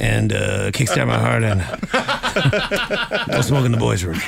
and 0.00 0.30
uh, 0.30 0.70
kickstart 0.70 1.06
my 1.06 1.18
heart 1.18 1.42
and 1.42 1.60
no 3.32 3.40
smoke 3.40 3.64
in 3.64 3.72
the 3.72 3.78
boys' 3.78 4.04
room. 4.04 4.20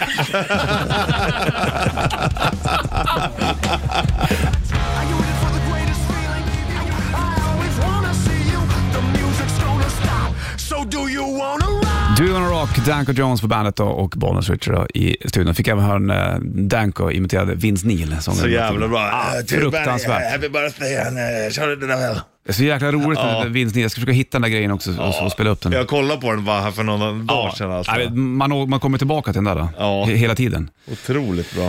Do 10.89 11.07
you 11.09 11.23
wanna 11.23 11.78
rock? 12.27 12.87
Danko 12.87 13.13
Jones 13.13 13.41
på 13.41 13.47
bandet 13.47 13.77
då, 13.77 13.85
och 13.85 14.11
Bollnäs 14.11 14.51
Richard 14.51 14.75
då, 14.75 14.87
i 14.95 15.17
studion. 15.29 15.55
Fick 15.55 15.69
även 15.69 15.85
höra 15.85 15.99
när 15.99 16.39
Danko 16.69 17.11
imiterade 17.11 17.55
Vince 17.55 17.87
Neil. 17.87 18.17
Så 18.21 18.49
jävla 18.49 18.89
bra. 18.89 18.99
Ah, 18.99 19.39
Uh, 19.39 19.45
fruktansvärt. 19.47 20.33
Happy 20.33 20.49
birthday 20.49 20.95
uh, 20.97 21.51
shout 21.51 21.73
at 21.73 21.81
the 21.81 21.87
devil. 21.87 22.21
Det 22.47 22.51
är 22.51 22.55
så 22.55 22.65
jäkla 22.65 22.93
roligt 22.93 23.19
Ja. 23.23 23.41
med 23.45 23.53
Vince 23.53 23.75
Neil. 23.75 23.83
Jag 23.83 23.91
ska 23.91 24.01
försöka 24.01 24.13
hitta 24.13 24.31
den 24.39 24.43
där 24.43 24.49
grejen 24.49 24.71
också 24.71 24.99
och, 25.01 25.25
och 25.25 25.33
spela 25.33 25.51
upp 25.51 25.61
den. 25.61 25.73
Jag 25.73 25.87
kollade 25.89 26.21
på 26.21 26.31
den 26.33 26.45
bara 26.45 26.61
här 26.61 26.71
för 26.71 26.83
några 26.83 27.13
dagar 27.13 27.51
sedan 27.51 27.73
alltså. 27.73 27.93
Ja, 28.01 28.11
man, 28.11 28.71
man 28.71 28.81
kommer 28.81 28.99
tillbaka 28.99 29.33
till 29.33 29.45
den 29.45 29.57
där 29.57 29.63
då. 29.63 29.69
Ja. 29.79 30.05
He- 30.09 30.15
hela 30.15 30.35
tiden. 30.35 30.71
Otroligt 30.93 31.55
bra. 31.55 31.67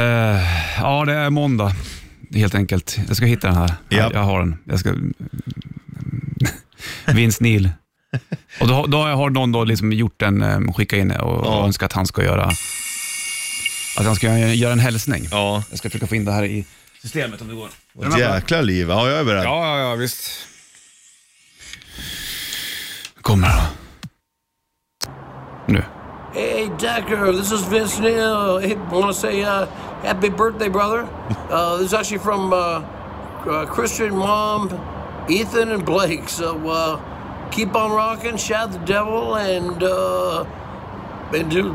Eh, 0.00 0.40
ja, 0.80 1.04
det 1.04 1.12
är 1.12 1.30
måndag 1.30 1.72
helt 2.34 2.54
enkelt. 2.54 2.98
Jag 3.08 3.16
ska 3.16 3.26
hitta 3.26 3.46
den 3.48 3.56
här. 3.56 3.74
Ja. 3.88 3.98
Jag, 3.98 4.12
jag 4.14 4.20
har 4.22 4.38
den. 4.40 4.56
Jag 4.64 4.78
ska... 4.80 4.92
Vince 7.14 7.38
Neil. 7.44 7.70
Och 8.60 8.68
då, 8.68 8.86
då 8.86 8.98
har 9.02 9.30
någon 9.30 9.52
då 9.52 9.64
liksom 9.64 9.92
gjort 9.92 10.22
en, 10.22 10.42
eh, 10.42 10.72
skickat 10.72 10.96
in 10.98 11.10
och, 11.10 11.46
Ja. 11.46 11.58
och 11.58 11.64
önskat 11.66 11.86
att 11.86 11.92
han 11.92 12.06
ska 12.06 12.24
göra 12.24 12.50
att 13.96 14.04
han 14.06 14.16
ska 14.16 14.38
göra, 14.38 14.72
en 14.72 14.78
hälsning. 14.78 15.28
Ja. 15.30 15.62
Jag 15.70 15.78
ska 15.78 15.90
försöka 15.90 16.06
få 16.06 16.14
in 16.14 16.24
det 16.24 16.32
här 16.32 16.44
i 16.44 16.64
systemet 17.02 17.40
om 17.40 17.48
det 17.48 17.54
går. 17.54 17.68
Det? 17.92 18.20
jäkla 18.20 18.60
liv. 18.60 18.88
Ja, 18.88 19.08
jag 19.08 19.18
är 19.20 19.24
beredd. 19.24 19.44
Ja, 19.44 19.78
ja, 19.78 19.88
ja, 19.88 19.94
visst. 19.94 20.30
Kommer 23.22 23.48
då. 23.48 23.62
Nu. 25.66 25.84
Hey, 26.34 26.66
Decker, 26.80 27.32
this 27.32 27.52
is 27.52 27.68
Vince 27.68 28.00
Neil. 28.02 28.58
Hey, 28.60 28.72
I 28.72 28.94
want 28.94 29.06
to 29.06 29.20
say 29.20 29.42
uh, 29.42 29.66
happy 30.04 30.30
birthday, 30.30 30.68
brother. 30.68 31.06
Uh, 31.50 31.76
this 31.76 31.86
is 31.86 31.94
actually 31.94 32.18
from 32.18 32.52
uh, 32.52 32.82
uh, 33.46 33.66
Christian 33.66 34.16
mom, 34.16 34.70
Ethan 35.28 35.70
and 35.70 35.84
Blake. 35.84 36.28
So 36.28 36.56
uh, 36.70 36.98
keep 37.52 37.74
on 37.76 37.90
rocking, 37.92 38.36
shout 38.38 38.72
the 38.72 38.78
devil, 38.78 39.34
and 39.36 39.82
uh, 39.82 40.44
and 41.40 41.50
do 41.50 41.74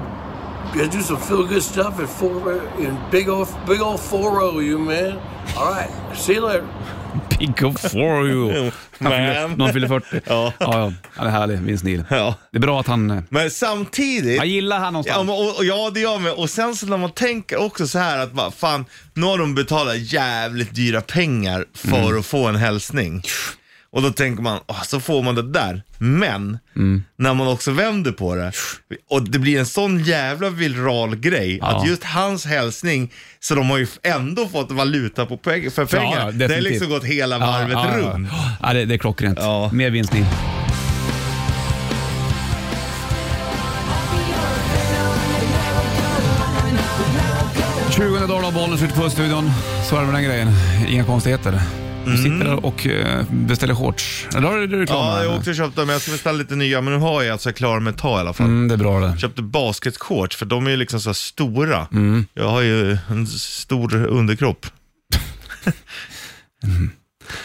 yeah, 0.76 0.92
do 0.92 1.02
some 1.02 1.18
feel 1.18 1.44
good 1.48 1.64
stuff 1.64 2.00
at 2.00 2.10
four 2.10 2.62
in 2.80 2.98
big 3.12 3.30
old 3.30 3.48
big 3.68 3.82
old 3.82 4.00
four 4.00 4.42
o 4.42 4.60
you 4.62 4.78
man. 4.80 5.20
All 5.58 5.72
right, 5.74 5.90
see 6.16 6.34
you 6.36 6.42
later. 6.48 6.68
Big 7.40 7.64
of 7.64 7.80
for 7.92 8.28
you. 8.28 8.72
Fyller-. 8.92 9.58
Någon 9.58 9.74
fyller 9.74 9.88
40. 9.88 10.06
Ja. 10.26 10.54
ja, 10.60 10.80
ja. 10.80 10.94
Han 11.16 11.28
är 11.28 11.32
härlig, 11.32 11.58
Vince 11.60 11.86
Neil. 11.86 12.04
Ja. 12.10 12.36
Det 12.52 12.58
är 12.58 12.62
bra 12.62 12.80
att 12.80 12.88
han... 12.88 13.12
eh, 13.12 13.20
Men 13.30 13.52
samtidigt... 13.52 14.38
Jag 14.38 14.46
gillar 14.46 14.80
han 14.80 14.94
någonstans. 14.94 15.18
Ja, 15.18 15.24
men, 15.24 15.36
och, 15.36 15.58
och, 15.58 15.66
ja, 15.66 15.92
det 15.94 16.00
gör 16.00 16.12
jag 16.12 16.22
med. 16.22 16.32
Och 16.34 16.50
sen 16.50 16.76
så 16.76 16.86
när 16.86 16.98
man 16.98 17.12
tänker 17.12 17.66
också 17.66 17.88
så 17.88 18.00
här 18.00 18.18
att 18.20 18.32
bara, 18.34 18.52
fan, 18.52 18.86
nu 19.14 19.26
har 19.26 19.38
de 19.38 19.56
betalat 19.56 19.98
jävligt 19.98 20.76
dyra 20.76 21.02
pengar 21.02 21.66
för 21.74 21.98
Mm. 21.98 22.20
att 22.20 22.26
få 22.26 22.48
en 22.48 22.56
hälsning. 22.56 23.22
Och 23.92 24.02
då 24.02 24.10
tänker 24.12 24.44
man, 24.44 24.60
"Åh, 24.68 24.84
så 24.84 25.00
får 25.00 25.24
man 25.24 25.36
det 25.36 25.52
där. 25.52 25.84
Men, 25.98 26.60
Mm. 26.76 27.04
när 27.18 27.34
man 27.34 27.48
också 27.48 27.72
vänder 27.72 28.12
på 28.12 28.36
det, 28.36 28.52
och 29.10 29.24
det 29.30 29.40
blir 29.40 29.60
en 29.60 29.66
sån 29.66 30.04
jävla 30.04 30.50
viral 30.50 31.16
grej, 31.16 31.58
Ja. 31.62 31.68
att 31.68 31.88
just 31.88 32.04
hans 32.04 32.46
hälsning, 32.46 33.12
så 33.40 33.56
de 33.56 33.70
har 33.70 33.78
ju 33.78 33.88
ändå 34.04 34.48
fått 34.48 34.72
valuta 34.72 35.26
på 35.26 35.38
peng- 35.38 35.70
för 35.70 35.86
pengar. 35.86 36.26
ja, 36.26 36.32
det 36.32 36.54
har 36.56 36.62
liksom 36.62 36.90
gått 36.90 37.04
hela 37.04 37.40
varvet 37.40 37.72
ja, 37.72 37.90
ja. 37.92 37.98
runt. 38.14 38.30
Ja, 38.62 38.74
det, 38.74 38.86
det 38.86 38.94
är 38.94 38.98
klockrent. 38.98 39.40
Ja. 39.42 39.70
Mer 39.74 39.92
Neil. 39.92 40.26
Tjugonde 47.92 48.28
dagen 48.28 48.46
av 48.46 48.54
bollen 48.54 48.78
skjuter 48.78 48.96
på 48.96 49.10
studion. 49.10 49.52
Så 49.90 49.96
är 49.96 50.00
det 50.00 50.06
med 50.06 50.16
den 50.16 50.24
grejen. 50.24 50.48
Inga 50.88 51.04
konstigheter. 51.06 51.60
Du 52.12 52.18
sitter 52.18 52.46
där 52.46 52.66
och 52.66 52.88
eh, 52.88 53.26
beställer 53.32 53.76
shorts. 53.76 54.28
Eller 54.36 54.48
har 54.48 54.58
du 54.58 54.80
reklam 54.82 54.98
Ja, 54.98 55.16
här? 55.16 55.24
jag 55.24 55.36
åkte 55.38 55.50
och 55.50 55.56
köpte 55.56 55.82
dem, 55.82 55.90
jag 55.90 56.02
ska 56.02 56.12
beställa 56.12 56.38
lite 56.38 56.56
nya, 56.56 56.82
men 56.82 56.94
nu 56.94 57.00
har 57.00 57.24
jag 57.24 57.42
så 57.42 57.50
jag 57.50 57.56
klarar 57.56 57.80
mig 57.80 57.92
ett 57.94 58.00
tag 58.00 58.18
i 58.18 58.20
alla 58.20 58.34
fall. 58.34 58.46
Mm, 58.48 58.68
det 58.68 58.74
är 58.74 58.78
bra 58.78 59.00
det. 59.00 59.18
köpte 59.20 59.42
basketshorts 59.42 60.36
för 60.36 60.46
de 60.46 60.66
är 60.68 60.72
ju 60.72 60.78
liksom 60.78 61.00
så 61.00 61.10
här 61.10 61.14
stora. 61.14 61.88
Mm. 61.92 62.26
Jag 62.34 62.50
har 62.50 62.62
ju 62.62 62.98
en 63.10 63.28
stor 63.28 63.96
underkropp. 64.06 64.66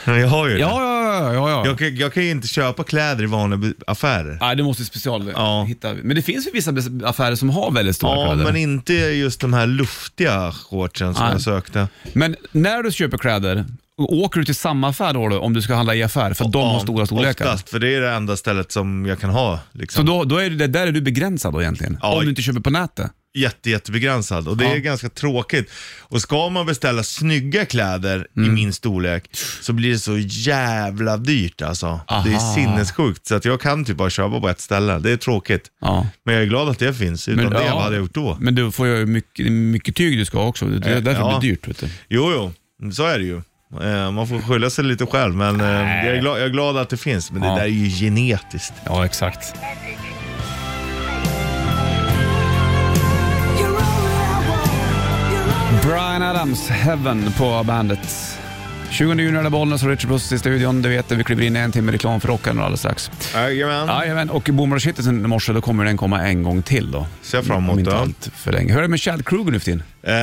Men 0.05 0.21
jag 0.21 0.29
har 0.29 0.49
ju 0.49 0.55
det. 0.55 0.61
Ja, 0.61 0.83
ja, 0.83 1.33
ja. 1.35 1.51
ja. 1.51 1.67
Jag, 1.67 1.79
kan, 1.79 1.97
jag 1.97 2.13
kan 2.13 2.25
ju 2.25 2.31
inte 2.31 2.49
köpa 2.49 2.85
kläder 2.85 3.25
i 3.25 3.27
vanliga 3.27 3.73
affärer. 3.87 4.39
Nej, 4.41 4.57
du 4.57 4.63
måste 4.63 4.85
special 4.85 5.33
Ja. 5.35 5.65
hitta. 5.69 5.95
Men 5.95 6.17
det 6.17 6.23
finns 6.23 6.47
ju 6.47 6.51
vissa 6.51 6.71
bes- 6.71 7.07
affärer 7.07 7.35
som 7.35 7.51
har 7.51 7.71
väldigt 7.71 7.97
stora 7.97 8.17
Ja, 8.17 8.27
kläder. 8.27 8.45
men 8.45 8.57
inte 8.57 8.93
just 8.95 9.41
de 9.41 9.53
här 9.53 9.67
luftiga 9.67 10.53
shortsen 10.53 11.15
som 11.15 11.25
Nej. 11.25 11.33
jag 11.33 11.43
sökte. 11.43 11.89
Men 12.13 12.37
när 12.53 12.83
du 12.83 12.93
köper 12.93 13.19
kläder, 13.19 13.65
åker 13.99 14.39
du 14.41 14.45
till 14.45 14.55
samma 14.55 14.89
affär 14.89 15.13
då, 15.13 15.29
då 15.29 15.39
om 15.41 15.53
du 15.53 15.63
ska 15.63 15.75
handla 15.75 15.95
i 15.95 16.03
affär? 16.03 16.35
För 16.35 16.45
de 16.49 16.63
har 16.69 16.81
stora 16.81 17.07
storlekar. 17.07 17.45
Oftast, 17.45 17.69
för 17.69 17.79
det 17.79 17.95
är 17.95 18.01
det 18.01 18.11
enda 18.11 18.37
stället 18.37 18.73
som 18.73 19.07
jag 19.07 19.21
kan 19.21 19.31
ha. 19.31 19.57
Så 19.73 19.79
Liksom. 19.79 20.07
då, 20.07 20.25
då 20.25 20.37
är 20.37 20.51
det, 20.51 20.67
där 20.67 20.87
är 20.87 20.93
du 20.93 21.01
begränsad 21.01 21.53
då 21.55 21.63
egentligen? 21.63 21.99
Ja. 22.03 22.15
Om 22.17 22.23
du 22.25 22.31
inte 22.31 22.43
köper 22.43 22.61
på 22.61 22.71
nätet? 22.71 23.11
Jätte, 23.35 23.71
jättebegränsad 23.71 24.49
och 24.49 24.57
det 24.57 24.65
Ja. 24.65 24.71
är 24.75 24.79
ganska 24.79 25.09
tråkigt. 25.09 25.71
Och 26.01 26.21
ska 26.21 26.49
man 26.49 26.67
beställa 26.67 27.03
snygga 27.03 27.65
kläder 27.65 28.27
Mm. 28.37 28.51
i 28.51 28.53
min 28.55 28.73
storlek 28.73 29.29
så 29.61 29.73
blir 29.73 29.91
det 29.93 29.99
så 29.99 30.19
jävla 30.19 31.17
dyrt 31.17 31.63
alltså. 31.63 32.01
Det 32.09 32.15
är 32.31 32.35
Aha. 32.35 32.55
sinnessjukt. 32.55 33.27
Så 33.27 33.35
att 33.35 33.45
jag 33.45 33.61
kan 33.61 33.85
typ 33.85 33.97
bara 33.97 34.11
köpa 34.11 34.41
på 34.41 34.49
ett 34.49 34.61
ställe. 34.61 34.99
Det 34.99 35.11
är 35.11 35.17
tråkigt. 35.17 35.69
Ja. 35.81 36.07
Men 36.25 36.35
jag 36.35 36.43
är 36.45 36.47
glad 36.49 36.69
att 36.69 36.79
det 36.79 36.95
finns. 36.95 37.29
Utan 37.29 37.51
det, 37.51 37.65
ja, 37.65 37.75
vad 37.75 37.83
hade 37.83 37.95
jag 37.97 38.03
gjort 38.03 38.15
då? 38.15 38.37
Men 38.41 38.55
du 38.55 38.71
får 38.73 38.87
ju 38.87 39.07
mycket, 39.07 39.53
mycket 39.53 39.97
tyg 39.97 40.19
du 40.19 40.25
ska 40.25 40.39
ha 40.39 40.47
också. 40.47 40.65
Det 40.67 40.91
är 40.91 40.97
Eh, 40.97 41.03
därför 41.03 41.21
ja. 41.21 41.33
det 41.35 41.41
blir 41.41 41.51
dyrt. 41.51 41.69
Vet 41.69 41.79
du. 41.79 41.89
Jo, 42.09 42.53
jo. 42.81 42.93
Så 42.93 43.07
är 43.07 43.19
det 43.19 43.25
ju. 43.25 43.43
Eh, 43.81 44.11
Man 44.11 44.27
får 44.29 44.41
skylla 44.41 44.71
sig 44.71 44.85
lite 44.85 45.07
själv, 45.07 45.35
men 45.35 45.61
eh, 45.61 45.67
jag 46.07 46.17
är, 46.17 46.21
glad, 46.21 46.39
jag 46.39 46.45
är 46.47 46.51
glad 46.51 46.77
att 46.77 46.89
det 46.89 46.97
finns. 46.97 47.31
Men 47.33 47.43
Ja. 47.43 47.49
det 47.49 47.55
där 47.61 47.63
är 47.65 47.69
ju 47.69 47.89
genetiskt. 47.89 48.75
Ja, 48.85 49.05
exakt. 49.05 49.55
Brian 55.83 56.23
Adams, 56.23 56.69
Heaven 56.69 57.33
på 57.39 57.63
bandet. 57.67 58.39
20 58.93 59.15
juni 59.23 59.39
är 59.39 59.43
det 59.43 59.51
Bollnäs 59.51 59.83
och 59.83 59.89
Richard 59.89 60.11
Puss 60.11 60.33
i 60.33 60.39
studion. 60.39 60.83
Du 60.83 60.89
vet 60.89 61.09
det, 61.09 61.15
vi 61.15 61.25
kliver 61.25 61.43
in 61.43 61.57
i 61.57 61.59
en 61.59 61.73
timme 61.73 61.93
reklam 61.93 62.21
för 62.21 62.29
rockaren 62.29 62.59
alldeles 62.59 62.81
strax. 62.81 63.11
Jajamän. 63.35 63.89
Jajamän, 63.89 64.31
och 64.31 64.49
Boomar 64.53 64.77
och 64.77 64.83
Shitlisten 64.83 65.25
i 65.25 65.29
morse, 65.29 65.53
då 65.53 65.61
kommer 65.61 65.85
den 65.85 65.97
komma 65.97 66.23
en 66.23 66.43
gång 66.43 66.63
till 66.63 66.91
då. 66.91 67.07
Ser 67.23 67.39
jag 67.39 67.45
fram 67.45 67.65
emot 67.71 67.85
det. 67.85 67.99
allt 67.99 68.31
för 68.37 68.53
länge. 68.53 68.73
Hur 68.73 68.79
är 68.79 68.83
det 68.83 68.89
med 68.89 69.01
Chad 69.01 69.27
Kruger 69.27 69.53
nu 69.53 69.59
för 69.59 69.65
tiden? 69.65 69.83
Eh, 70.03 70.15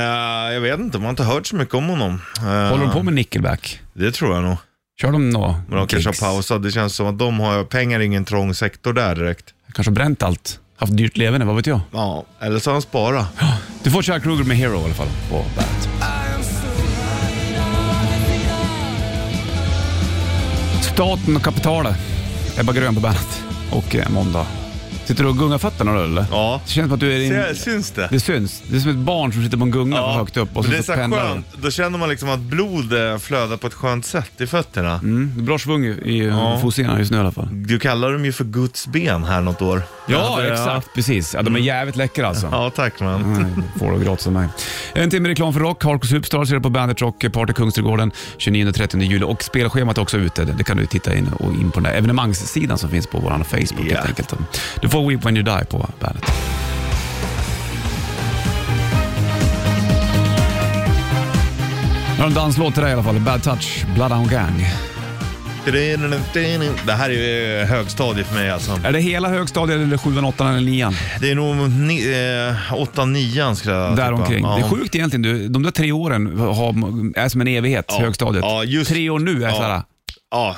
jag 0.54 0.60
vet 0.60 0.80
inte, 0.80 0.98
man 0.98 1.04
har 1.04 1.10
inte 1.10 1.22
hört 1.24 1.46
så 1.46 1.56
mycket 1.56 1.74
om 1.74 1.88
honom. 1.88 2.20
Eh, 2.38 2.44
Håller 2.44 2.84
de 2.84 2.92
på 2.92 3.02
med 3.02 3.14
Nickelback? 3.14 3.80
Det 3.92 4.12
tror 4.12 4.34
jag 4.34 4.44
nog. 4.44 4.56
Kör 5.00 5.12
de 5.12 5.30
nå 5.30 5.60
Men 5.68 5.78
de 5.78 5.86
kanske 5.86 6.08
har 6.08 6.32
pausat. 6.32 6.62
Det 6.62 6.70
känns 6.70 6.94
som 6.94 7.06
att 7.06 7.18
de 7.18 7.40
har 7.40 7.64
pengar, 7.64 8.00
ingen 8.00 8.24
trång 8.24 8.54
sektor 8.54 8.92
där 8.92 9.14
direkt. 9.14 9.44
Kanske 9.72 9.90
har 9.90 9.94
bränt 9.94 10.22
allt. 10.22 10.60
Haft 10.76 10.96
dyrt 10.96 11.16
leverne, 11.16 11.44
vad 11.44 11.56
vet 11.56 11.66
jag? 11.66 11.80
Ja, 11.92 12.24
eller 12.40 12.58
så 12.58 12.70
har 12.70 12.72
han 12.72 12.82
sparat. 12.82 13.26
Du 13.82 13.90
får 13.90 14.02
Chad 14.02 14.22
Kruger 14.22 14.44
med 14.44 14.56
Hero 14.56 14.80
i 14.80 14.84
alla 14.84 14.94
fall 14.94 15.08
på 15.30 15.36
bandet. 15.36 15.89
Staten 21.00 21.36
och 21.36 21.42
kapitalet. 21.42 21.96
Ebba 22.58 22.72
Grön 22.72 22.94
på 22.94 23.00
bandet. 23.00 23.42
Och 23.72 23.96
eh, 23.96 24.10
måndag 24.10 24.46
Sitter 25.10 25.22
du 25.24 25.30
och 25.30 25.38
gungar 25.38 25.58
fötterna 25.58 25.94
då 25.94 26.00
eller? 26.00 26.24
Ja. 26.30 26.60
Det 26.64 26.70
känns 26.70 26.86
som 26.86 26.94
att 26.94 27.00
du 27.00 27.12
är 27.12 27.48
in... 27.50 27.56
Syns 27.56 27.90
det? 27.90 28.08
Det 28.10 28.20
syns. 28.20 28.62
Det 28.66 28.76
är 28.76 28.80
som 28.80 28.90
ett 28.90 28.96
barn 28.96 29.32
som 29.32 29.44
sitter 29.44 29.56
på 29.56 29.64
en 29.64 29.70
gunga 29.70 29.96
Ja, 29.96 30.12
högt 30.12 30.36
upp 30.36 30.56
och 30.56 30.64
men 30.64 30.64
så, 30.64 30.70
det 30.70 30.76
är 30.76 30.78
så 30.78 30.84
så 30.86 30.92
här 30.92 30.98
pendlar 31.00 31.28
skönt. 31.28 31.46
Då 31.62 31.70
känner 31.70 31.98
man 31.98 32.08
liksom 32.08 32.28
att 32.30 32.40
blod 32.40 32.92
eh, 32.92 33.18
flödar 33.18 33.56
på 33.56 33.66
ett 33.66 33.74
skönt 33.74 34.06
sätt 34.06 34.30
i 34.40 34.46
fötterna. 34.46 34.92
Mm, 34.94 35.32
bra 35.44 35.58
svung 35.58 35.84
i, 35.84 35.88
i 35.88 36.26
Ja. 36.26 36.58
fotsidorna 36.62 36.98
just 36.98 37.10
nu 37.10 37.16
i 37.16 37.20
alla 37.20 37.32
fall. 37.32 37.48
Du 37.52 37.78
kallar 37.78 38.12
dem 38.12 38.24
ju 38.24 38.32
för 38.32 38.44
Guds 38.44 38.86
ben 38.86 39.24
här 39.24 39.40
något 39.40 39.62
år. 39.62 39.82
Ja, 40.08 40.36
det- 40.40 40.52
exakt. 40.52 40.94
Precis. 40.94 41.34
Ja, 41.34 41.42
de 41.42 41.56
är 41.56 41.60
jävligt 41.60 41.96
läckra 41.96 42.28
alltså. 42.28 42.48
Ja, 42.52 42.70
tack 42.76 43.00
man. 43.00 43.32
Nej, 43.32 43.64
får 43.78 43.92
du 43.98 44.04
gratis 44.04 44.26
av 44.26 44.32
mig. 44.32 44.48
En 44.94 45.10
timme 45.10 45.28
reklam 45.28 45.52
för 45.52 45.60
rock. 45.60 45.84
Hardcore 45.84 46.08
Superstar 46.08 46.44
ser 46.44 46.54
du 46.54 46.60
på 46.60 46.70
Bandet 46.70 47.00
Rock 47.00 47.32
Party 47.32 47.52
Kungsträdgården 47.52 48.12
29-30 48.38 49.02
juli 49.02 49.24
och 49.24 49.42
spelschemat 49.42 49.98
är 49.98 50.02
också 50.02 50.16
ute. 50.18 50.44
Det 50.44 50.64
kan 50.64 50.76
du 50.76 50.86
titta 50.86 51.14
in 51.14 51.28
och 51.28 51.52
in 51.54 51.70
på 51.70 51.80
den 51.80 51.92
där 51.92 51.98
evenemangssidan 51.98 52.78
som 52.78 52.90
finns 52.90 53.06
på 53.06 53.18
vår 53.18 53.30
Facebook 53.44 53.90
helt 53.90 54.06
enkelt. 54.06 54.34
Du 54.82 54.88
får 54.88 54.99
Weep 55.08 55.24
When 55.24 55.36
You 55.36 55.44
Die 55.44 55.64
på 55.64 55.88
Bandet. 56.00 56.24
Jag 62.16 62.22
har 62.24 62.26
en 62.28 62.34
danslåt 62.34 62.74
till 62.74 62.82
dig 62.82 62.90
i 62.90 62.94
alla 62.94 63.02
fall. 63.02 63.20
Bad 63.20 63.42
Touch, 63.42 63.84
Bloodhound 63.94 64.30
Gang. 64.30 64.66
Det 66.86 66.92
här 66.92 67.10
är 67.10 67.14
ju 67.58 67.64
högstadiet 67.64 68.26
för 68.26 68.34
mig 68.34 68.50
alltså. 68.50 68.80
Är 68.84 68.92
det 68.92 69.00
hela 69.00 69.28
högstadiet 69.28 69.80
eller 69.80 69.96
7, 69.98 70.18
8 70.20 70.48
eller 70.48 70.60
9? 70.60 70.90
Det 71.20 71.30
är 71.30 71.34
nog 71.34 71.70
ni, 71.70 71.94
eh, 72.70 72.74
8-9 72.74 73.54
skulle 73.54 73.74
jag 73.74 73.96
Där 73.96 74.08
tippa. 74.08 74.22
omkring. 74.22 74.44
Ja. 74.44 74.54
Det 74.56 74.60
är 74.60 74.68
sjukt 74.68 74.94
egentligen. 74.94 75.22
Du, 75.22 75.48
de 75.48 75.62
där 75.62 75.70
tre 75.70 75.92
åren 75.92 76.38
har, 76.38 76.68
är 77.18 77.28
som 77.28 77.40
en 77.40 77.48
evighet, 77.48 77.84
Ja. 77.88 78.00
högstadiet. 78.00 78.44
Ja, 78.44 78.64
just- 78.64 78.90
tre 78.90 79.10
år 79.10 79.18
nu 79.18 79.44
är 79.44 79.48
Ja. 79.48 79.54
såhär, 79.54 79.82
Ja. 80.30 80.56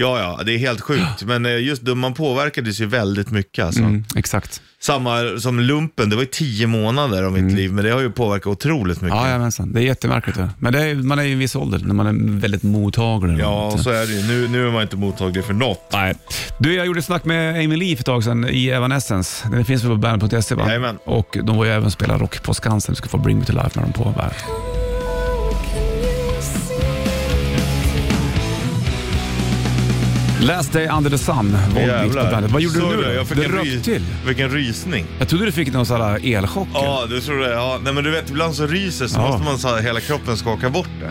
Ja, 0.00 0.18
ja, 0.18 0.44
det 0.44 0.52
är 0.52 0.58
helt 0.58 0.80
sjukt. 0.80 1.22
Men 1.24 1.46
eh, 1.46 1.58
just 1.58 1.82
man 1.82 2.14
påverkades 2.14 2.80
ju 2.80 2.86
väldigt 2.86 3.30
mycket 3.30 3.64
alltså. 3.64 3.80
mm, 3.80 4.04
exakt. 4.16 4.62
Samma 4.80 5.38
som 5.38 5.60
lumpen, 5.60 6.10
det 6.10 6.16
var 6.16 6.22
ju 6.22 6.28
tio 6.28 6.66
månader 6.66 7.22
av 7.22 7.32
mitt 7.32 7.52
liv, 7.56 7.72
men 7.72 7.84
det 7.84 7.90
har 7.90 8.00
ju 8.00 8.10
påverkat 8.10 8.46
otroligt 8.46 9.00
mycket. 9.00 9.12
Mm. 9.12 9.24
Ja, 9.24 9.28
jajamensan. 9.28 9.72
Det 9.72 9.80
är 9.80 9.84
jättemärkligt. 9.84 10.38
Ja. 10.38 10.48
Men 10.58 10.72
det 10.72 10.82
är, 10.84 10.94
man 10.94 11.18
är 11.18 11.22
ju 11.22 11.28
i 11.28 11.32
en 11.32 11.38
viss 11.38 11.56
ålder 11.56 11.78
när 11.78 11.94
man 11.94 12.06
är 12.06 12.40
väldigt 12.40 12.62
mottaglig. 12.62 13.38
Ja, 13.40 13.78
så 13.78 13.90
är 13.90 14.06
det 14.06 14.12
ju. 14.12 14.26
Nu, 14.26 14.48
nu 14.48 14.66
är 14.66 14.72
man 14.72 14.82
inte 14.82 14.96
mottaglig 14.96 15.44
för 15.44 15.52
något. 15.52 15.88
Nej. 15.92 16.14
Du, 16.58 16.74
jag 16.74 16.86
gjorde 16.86 16.98
ett 16.98 17.04
snack 17.04 17.24
med 17.24 17.64
Amy 17.64 17.76
Lee 17.76 17.96
för 17.96 18.02
ett 18.02 18.06
tag 18.06 18.24
sedan 18.24 18.48
i 18.48 18.68
Evanescence. 18.68 19.48
Den 19.48 19.64
finns 19.64 19.84
väl 19.84 19.90
på 19.90 19.96
bandet.se 19.96 20.54
va? 20.54 20.64
Jajamän. 20.66 20.98
Och 21.04 21.38
de 21.42 21.56
var 21.56 21.64
ju 21.64 21.70
även 21.70 21.86
och 21.86 21.92
spelade 21.92 22.22
rock 22.22 22.42
på 22.42 22.54
Skansen. 22.54 22.92
Du 22.92 22.96
ska 22.96 23.08
få 23.08 23.18
Bring 23.18 23.38
Me 23.38 23.44
To 23.44 23.52
Life 23.52 23.70
med 23.74 23.84
dem 23.84 23.92
på 23.92 24.04
bandet. 24.04 24.77
Last 30.40 30.72
Day 30.72 30.88
Under 30.88 31.10
The 31.10 31.18
Sun, 31.18 31.56
Volbeat 31.74 32.08
på 32.12 32.30
bandet. 32.30 32.50
Vad 32.50 32.62
gjorde 32.62 32.80
Såg 32.80 32.90
du 32.90 32.96
nu? 32.96 33.12
Jag 33.14 33.26
fick 33.26 33.36
Det 33.38 33.44
en 33.44 33.52
ry- 33.52 33.80
till. 33.82 34.04
Vilken 34.26 34.50
rysning. 34.50 35.06
Jag 35.18 35.28
trodde 35.28 35.44
du 35.44 35.52
fick 35.52 35.72
någon 35.72 35.86
sån 35.86 36.00
här 36.00 36.34
elchock. 36.34 36.68
Ja, 36.74 37.06
du 37.10 37.20
tror 37.20 37.38
det. 37.40 37.52
Ja. 37.52 37.78
Nej, 37.84 37.92
men 37.92 38.04
du 38.04 38.10
vet, 38.10 38.30
ibland 38.30 38.54
så 38.54 38.66
ryser 38.66 39.06
så 39.06 39.18
Ja. 39.20 39.26
måste 39.28 39.44
man 39.44 39.58
så 39.58 39.68
här, 39.68 39.82
hela 39.82 40.00
kroppen 40.00 40.36
skaka 40.36 40.70
bort 40.70 40.88
det. 41.00 41.10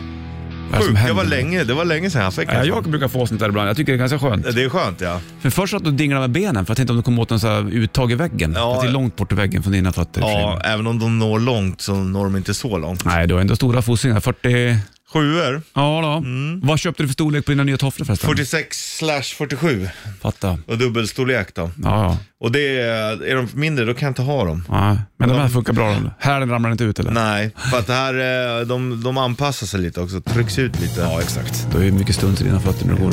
Vad 0.72 0.76
är 0.76 0.80
det 0.80 0.86
som 0.86 0.96
Sjukt, 0.96 1.08
det 1.08 1.14
var 1.14 1.24
länge, 1.24 1.64
det 1.64 1.74
var 1.74 1.86
länge 1.86 2.10
sedan 2.10 2.22
jag 2.24 2.34
fick 2.34 2.50
Ja, 2.50 2.54
en 2.54 2.68
jag 2.68 2.84
brukar 2.84 3.08
få 3.08 3.28
sånt 3.28 3.40
där 3.40 3.50
ibland. 3.50 3.70
Jag 3.70 3.78
tycker 3.78 3.92
det 3.92 3.96
är 3.96 4.08
ganska 4.08 4.20
skönt. 4.20 4.56
Det 4.56 4.64
är 4.64 4.70
skönt 4.70 5.02
ja. 5.02 5.20
För 5.42 5.50
först 5.50 5.74
att 5.74 5.84
du 5.84 5.92
dinglade 5.92 6.22
med 6.22 6.32
benen, 6.32 6.66
för 6.66 6.72
jag 6.72 6.78
tänkte 6.78 6.92
om 6.92 6.98
du 6.98 7.04
kom 7.04 7.20
åt 7.20 7.32
en 7.32 7.40
sån 7.40 7.50
här 7.50 7.74
uttag 7.74 8.12
i 8.12 8.16
väggen. 8.16 8.54
Ja. 8.56 8.76
Att 8.76 8.82
det 8.82 8.88
är 8.88 8.92
långt 8.92 9.16
bort 9.16 9.32
i 9.32 9.36
väggen 9.36 9.64
från 9.64 9.74
dina 9.74 9.92
fötter. 9.94 10.22
Ja, 10.22 10.62
även 10.64 10.88
om 10.88 11.00
de 11.00 11.20
når 11.20 11.40
långt 11.40 11.82
så 11.82 11.96
når 11.96 12.24
de 12.24 12.36
inte 12.36 12.54
så 12.54 12.78
långt. 12.78 13.06
Nej, 13.06 13.28
du 13.28 13.34
har 13.34 13.42
ändå 13.42 13.56
stora 13.56 13.82
fossingar. 13.82 14.20
40... 14.20 14.78
Sjuor, 15.14 15.62
Ja 15.74 16.02
då. 16.02 16.28
Mm. 16.28 16.60
Vad 16.64 16.80
köpte 16.80 17.04
du 17.04 17.08
för 17.08 17.14
storlek 17.14 17.46
på 17.46 17.52
dina 17.52 17.64
nya 17.64 17.78
tofflor 17.78 18.06
förresten? 18.06 18.30
46 18.30 18.98
slash 18.98 19.22
47 19.22 19.88
Fatta. 20.22 20.60
och 20.68 20.78
dubbelstorlek 20.78 21.56
då. 21.56 21.62
Ja, 21.84 22.04
ja. 22.04 22.18
Och 22.40 22.52
det 22.52 22.80
är, 22.80 23.24
är 23.24 23.36
de 23.36 23.48
mindre 23.54 23.86
då 23.86 23.94
kan 23.94 24.06
jag 24.06 24.10
inte 24.12 24.22
ha 24.22 24.46
dem. 24.46 24.64
ja. 24.70 24.98
Men 25.20 25.30
de 25.30 25.38
här 25.38 25.48
funkar 25.50 25.74
bra. 25.74 25.90
då. 26.04 26.12
Hälen 26.20 26.50
ramlar 26.50 26.72
inte 26.72 26.84
ut 26.84 27.00
eller? 27.00 27.12
Nej, 27.12 27.52
för 27.72 27.80
att 27.80 27.88
det 27.88 27.94
här, 27.94 28.60
eh, 28.60 28.66
de, 28.68 29.04
de 29.04 29.18
anpassar 29.18 29.68
sig 29.68 29.80
lite 29.80 30.02
också, 30.02 30.22
trycks 30.22 30.60
ut 30.60 30.80
lite. 30.82 31.02
Ja, 31.02 31.22
exakt. 31.22 31.68
Du 31.72 31.78
har 31.78 31.84
ju 31.84 31.92
mycket 31.92 32.16
stund 32.16 32.38
till 32.38 32.46
dina 32.46 32.60
fötter 32.60 32.86
när 32.86 32.94
du 32.96 33.02
går. 33.02 33.12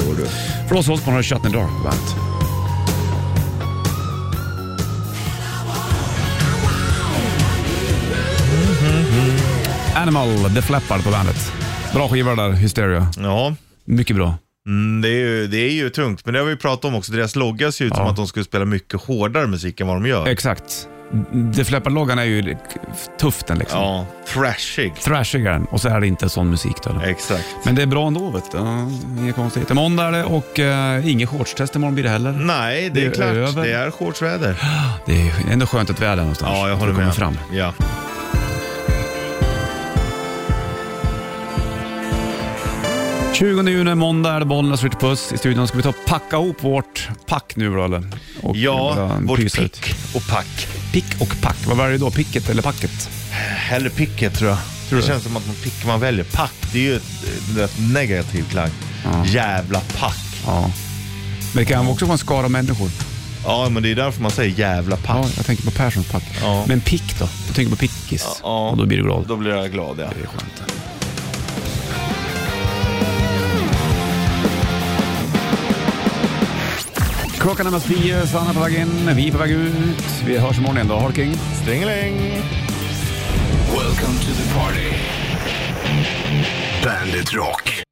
För 0.69 0.75
oss 0.77 0.89
Osbourne 0.89 1.13
har 1.13 1.19
du 1.19 1.23
Shut 1.23 1.45
in 1.45 1.53
the 1.53 1.59
Dark 1.59 1.69
på 1.71 1.83
bandet. 1.83 2.15
Animal, 9.95 10.29
The 10.55 10.63
Flappard 10.63 11.05
på 11.05 11.11
bandet. 11.11 11.53
Bra 11.95 12.09
skiva 12.09 12.35
där, 12.35 12.51
Hysteria. 12.53 13.07
Ja, 13.19 13.55
Mycket 13.85 14.17
bra. 14.17 14.35
mm, 14.69 15.01
det, 15.03 15.09
är 15.09 15.13
ju, 15.19 15.47
det 15.47 15.57
är 15.59 15.71
ju 15.73 15.91
tungt. 15.91 16.25
Men 16.25 16.35
det 16.35 16.41
har 16.41 16.47
vi 16.47 16.57
pratat 16.57 16.85
om 16.85 16.95
också. 16.95 17.13
Deras 17.13 17.37
logga 17.37 17.73
ser 17.73 17.85
ut 17.85 17.95
som 17.95 18.05
Ja. 18.05 18.11
att 18.11 18.17
de 18.17 18.27
skulle 18.27 18.45
spela 18.45 18.65
mycket 18.65 19.01
hårdare 19.03 19.47
musik 19.47 19.81
än 19.81 19.87
vad 19.87 19.97
de 19.97 20.07
gör. 20.07 20.27
Exakt. 20.29 20.89
The 21.57 21.65
Flappard-loggan 21.65 22.19
är 22.19 22.25
ju 22.25 22.57
tuff 23.21 23.45
den 23.47 23.59
liksom. 23.59 23.79
Ja, 23.81 24.07
thrashig. 24.29 24.95
Thrashig 24.95 25.47
är 25.47 25.53
den 25.53 25.65
och 25.65 25.81
så 25.81 25.89
är 25.89 26.01
det 26.01 26.07
inte 26.07 26.29
sån 26.29 26.51
musik 26.51 26.77
då. 26.85 27.01
Exakt. 27.05 27.45
Men 27.65 27.75
det 27.75 27.83
är 27.83 27.87
bra 27.87 28.07
ändå 28.07 28.31
vet 28.31 28.51
du. 28.53 28.59
Ja, 28.59 28.89
Inga 29.21 29.33
konstigheter. 29.33 29.75
Måndag 29.75 30.05
är 30.05 30.13
det 30.13 30.25
och 30.25 30.59
uh, 30.59 31.11
inget 31.11 31.29
shortstest 31.29 31.77
imorgon 31.77 31.95
blir 31.95 32.05
det 32.05 32.11
heller. 32.11 32.33
Nej, 32.33 32.91
det 32.91 33.01
är, 33.01 33.05
Det 33.05 33.11
är 33.11 33.15
klart. 33.15 33.27
över. 33.29 33.63
Det 33.65 33.73
är 33.73 33.91
shortsväder. 33.91 34.57
Det 35.07 35.13
är 35.29 35.33
ändå 35.53 35.67
skönt 35.67 35.91
att 35.91 36.01
vi 36.03 36.05
är 36.07 36.11
där 36.11 36.17
någonstans. 36.17 36.51
Ja, 36.55 36.69
jag 36.69 36.77
håller 36.77 36.93
det 36.93 36.95
kommer 36.95 37.07
med. 37.07 37.15
fram. 37.15 37.39
Ja. 37.53 37.73
20 43.35 43.69
juni, 43.71 43.95
måndag 43.95 44.33
är 44.35 44.41
det 44.41 44.47
Bollnäs 44.47 44.83
Ritchie 44.83 45.01
Puss 45.01 45.33
i 45.33 45.39
studion. 45.39 45.69
Ska 45.69 45.77
vi 45.77 45.83
ta 45.83 45.89
och 45.89 45.95
packa 46.07 46.37
ihop 46.37 46.65
vårt 46.65 47.09
pack 47.27 47.53
nu 47.57 47.75
då 47.75 47.85
eller? 47.85 48.03
Och 48.43 48.57
Ja, 48.57 48.93
bara 48.97 49.19
vårt 49.21 49.39
pysa 49.39 49.63
ut. 49.63 49.81
pick 49.83 49.97
och 50.15 50.29
pack. 50.29 50.69
Pick 50.93 51.21
och 51.21 51.37
pack. 51.43 51.57
Vad 51.67 51.77
väljer 51.77 51.93
du 51.93 51.99
då? 51.99 52.11
Picket 52.11 52.49
eller 52.49 52.63
packet? 52.63 53.09
Hellre 53.57 53.91
picket 53.91 54.35
tror 54.35 54.51
jag. 54.51 54.59
Tror 54.89 54.99
det 54.99 55.05
du? 55.05 55.09
känns 55.09 55.23
som 55.23 55.37
att 55.37 55.47
man 55.47 55.55
pick 55.57 55.87
man 55.87 56.01
väljer. 56.01 56.25
Pack, 56.25 56.53
det 56.73 56.79
är 56.79 56.83
ju 56.83 56.97
ett, 56.97 57.03
ett 57.03 57.57
rätt 57.59 57.79
negativ 57.93 58.45
klang. 58.51 58.71
Jävla 59.27 59.81
pack. 59.81 60.25
Ja. 60.47 60.71
Men 61.55 61.65
det 61.65 61.71
kan 61.71 61.89
också 61.89 62.05
vara 62.05 62.13
en 62.13 62.19
skara 62.19 62.49
människor. 62.49 62.91
Ja, 63.45 63.69
men 63.69 63.83
det 63.83 63.91
är 63.91 63.95
därför 63.95 64.23
man 64.23 64.31
säger 64.31 64.59
jävla 64.59 64.97
pack. 64.97 65.17
Ja, 65.27 65.31
jag 65.37 65.47
tänker 65.47 65.65
på 65.65 65.71
Perssons 65.71 66.09
pack. 66.13 66.25
Ja. 66.43 66.65
Men 66.69 66.81
pick 66.81 67.19
då? 67.19 67.29
Du 67.49 67.55
tänker 67.55 67.71
på 67.71 67.77
pickis. 67.77 68.41
Ja. 68.43 68.69
Och 68.71 68.77
då 68.77 68.87
blir 68.87 68.99
du 68.99 69.05
glad. 69.05 69.25
Då 69.29 69.37
blir 69.37 69.51
jag 69.51 69.73
glad, 69.73 69.89
ja. 69.91 69.95
Det 69.95 70.03
är 70.23 70.27
skönt. 70.27 70.63
Klockan 77.45 77.67
är 77.67 77.71
närmast 77.71 77.89
tio, 77.89 78.27
Sanna 78.27 78.55
på 78.55 78.61
väg 78.61 78.75
in, 78.75 79.11
vi 79.17 79.29
är 79.29 79.33
på 79.33 79.39
väg 79.39 79.51
ut. 79.51 80.23
Vi 80.27 80.39
hörs 80.39 80.59
imorgon 80.59 80.77
igen 80.77 80.89
då. 80.89 80.95
Ha 80.95 81.09
det 81.09 81.15
king. 81.15 81.35
Stringeling! 81.63 82.17
Welcome 83.69 84.19
to 84.19 84.31
the 84.35 84.55
party. 84.55 84.91
Bandit 86.85 87.33
Rock. 87.35 87.85